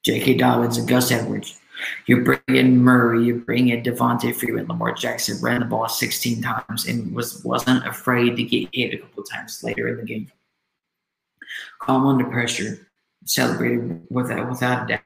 [0.05, 0.35] J.K.
[0.35, 1.61] Dobbins and Gus Edwards.
[2.07, 6.43] You bring in Murray, you bring in Devonta Freeman, Lamar Jackson ran the ball 16
[6.43, 10.31] times and was wasn't afraid to get hit a couple times later in the game.
[11.81, 12.89] Calm under pressure,
[13.25, 15.01] celebrated without without a doubt.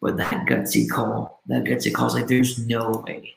[0.00, 3.34] But that gutsy call, that gutsy call like there's no way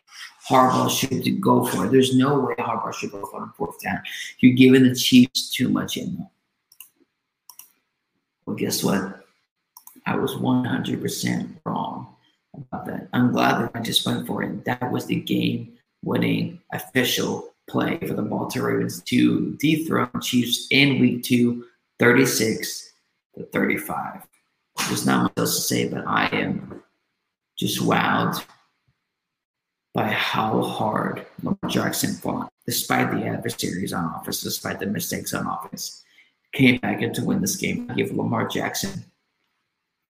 [0.50, 1.92] Harbaugh should go for it.
[1.92, 4.02] There's no way Harbaugh should go for it on fourth down.
[4.40, 6.28] You're giving the Chiefs too much in.
[8.46, 9.26] Well, guess what?
[10.06, 12.16] I was 100% wrong
[12.56, 13.08] about that.
[13.14, 14.66] I'm glad that I just went for it.
[14.66, 15.74] That was the game
[16.04, 21.66] winning official play for the Baltimore Ravens to dethrone Chiefs in week two,
[22.02, 22.94] 36
[23.38, 24.26] to 35.
[24.88, 26.82] There's not much else to say, but I am
[27.60, 28.44] just wowed
[29.94, 35.46] by how hard Lamar Jackson fought, despite the adversaries on offense, despite the mistakes on
[35.46, 36.04] offense.
[36.54, 37.86] Came back in to win this game.
[37.88, 39.06] I give Lamar Jackson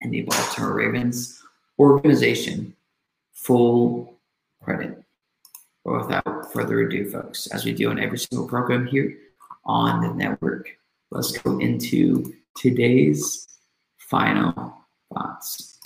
[0.01, 1.43] and the Baltimore Ravens
[1.77, 2.73] organization
[3.33, 4.17] full
[4.63, 5.03] credit.
[5.83, 9.17] But without further ado, folks, as we do on every single program here
[9.65, 10.69] on the network,
[11.11, 13.47] let's go into today's
[13.97, 14.53] final
[15.13, 15.79] thoughts.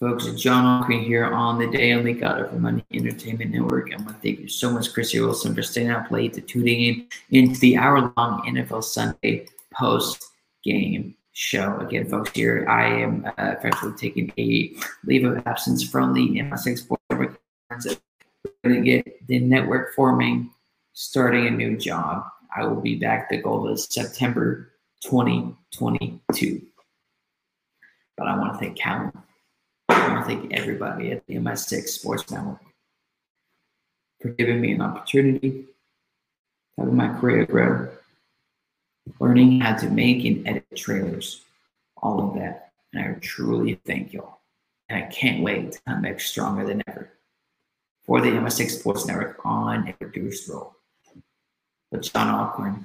[0.00, 3.92] Folks, John Allcorn here on the Day Only God of Money Entertainment Network.
[3.92, 6.82] I want to thank you so much, Chrissy Wilson, for staying up late to tuning
[6.82, 11.78] in into the hour-long NFL Sunday post-game show.
[11.78, 14.74] Again, folks, here I am uh, effectively taking a
[15.04, 17.40] leave of absence from the MSX Sports Network.
[18.64, 20.50] To get the network forming,
[20.94, 22.24] starting a new job.
[22.56, 23.28] I will be back.
[23.28, 26.62] The goal is September 2022.
[28.16, 29.12] But I want to thank Callum
[29.88, 32.60] I want to thank everybody at the MI6 Sports Network
[34.20, 35.66] for giving me an opportunity,
[36.78, 37.88] having my career grow,
[39.20, 41.42] learning how to make and edit trailers,
[42.02, 42.72] all of that.
[42.92, 44.40] And I truly thank y'all.
[44.88, 47.10] And I can't wait to come back stronger than ever
[48.06, 50.76] for the MI6 Sports Network on a reduced role.
[51.90, 52.84] But John Allcorn,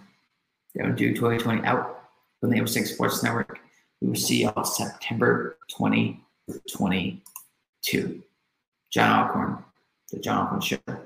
[0.77, 2.03] don't do 2020 out
[2.39, 3.59] from the MI6 Sports Network.
[4.01, 8.23] We will see y'all September 2022.
[8.91, 9.63] John Allcorn,
[10.11, 10.77] The John Allcorn Show.
[10.87, 10.97] We'll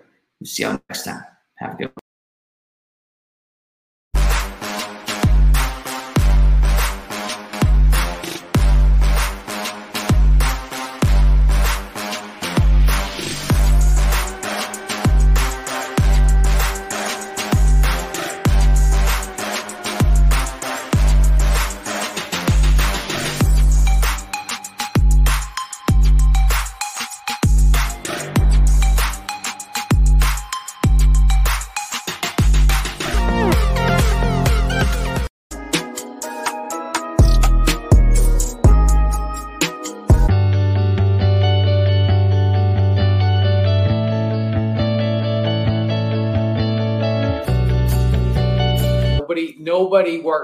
[0.44, 1.24] see y'all next time.
[1.56, 2.03] Have a good one.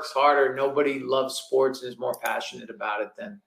[0.10, 0.56] Works harder.
[0.56, 3.42] Nobody loves sports and is more passionate about it than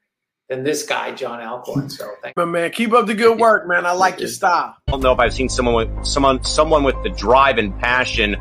[0.49, 1.91] than this guy, John Allcorn.
[1.91, 3.87] So thank My man, keep up the good work, man.
[3.87, 4.77] I like your style.
[4.87, 8.37] I don't know if I've seen someone with someone someone with the drive and passion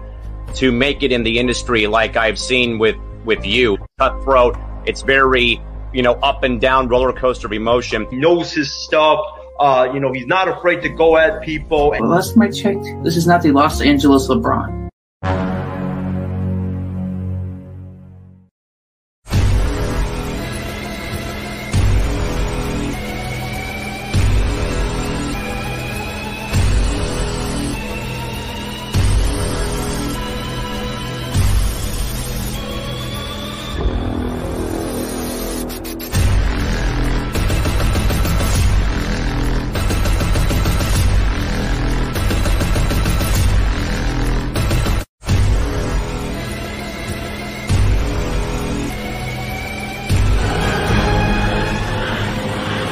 [0.55, 2.95] to make it in the industry like I've seen with
[3.26, 3.78] with you.
[3.97, 4.57] Cutthroat.
[4.86, 5.61] It's very
[5.93, 8.07] you know up and down roller coaster of emotion.
[8.09, 9.19] He knows his stuff.
[9.59, 11.91] Uh, you know, he's not afraid to go at people.
[11.91, 14.80] Well, last time I checked, this is not the Los Angeles LeBron.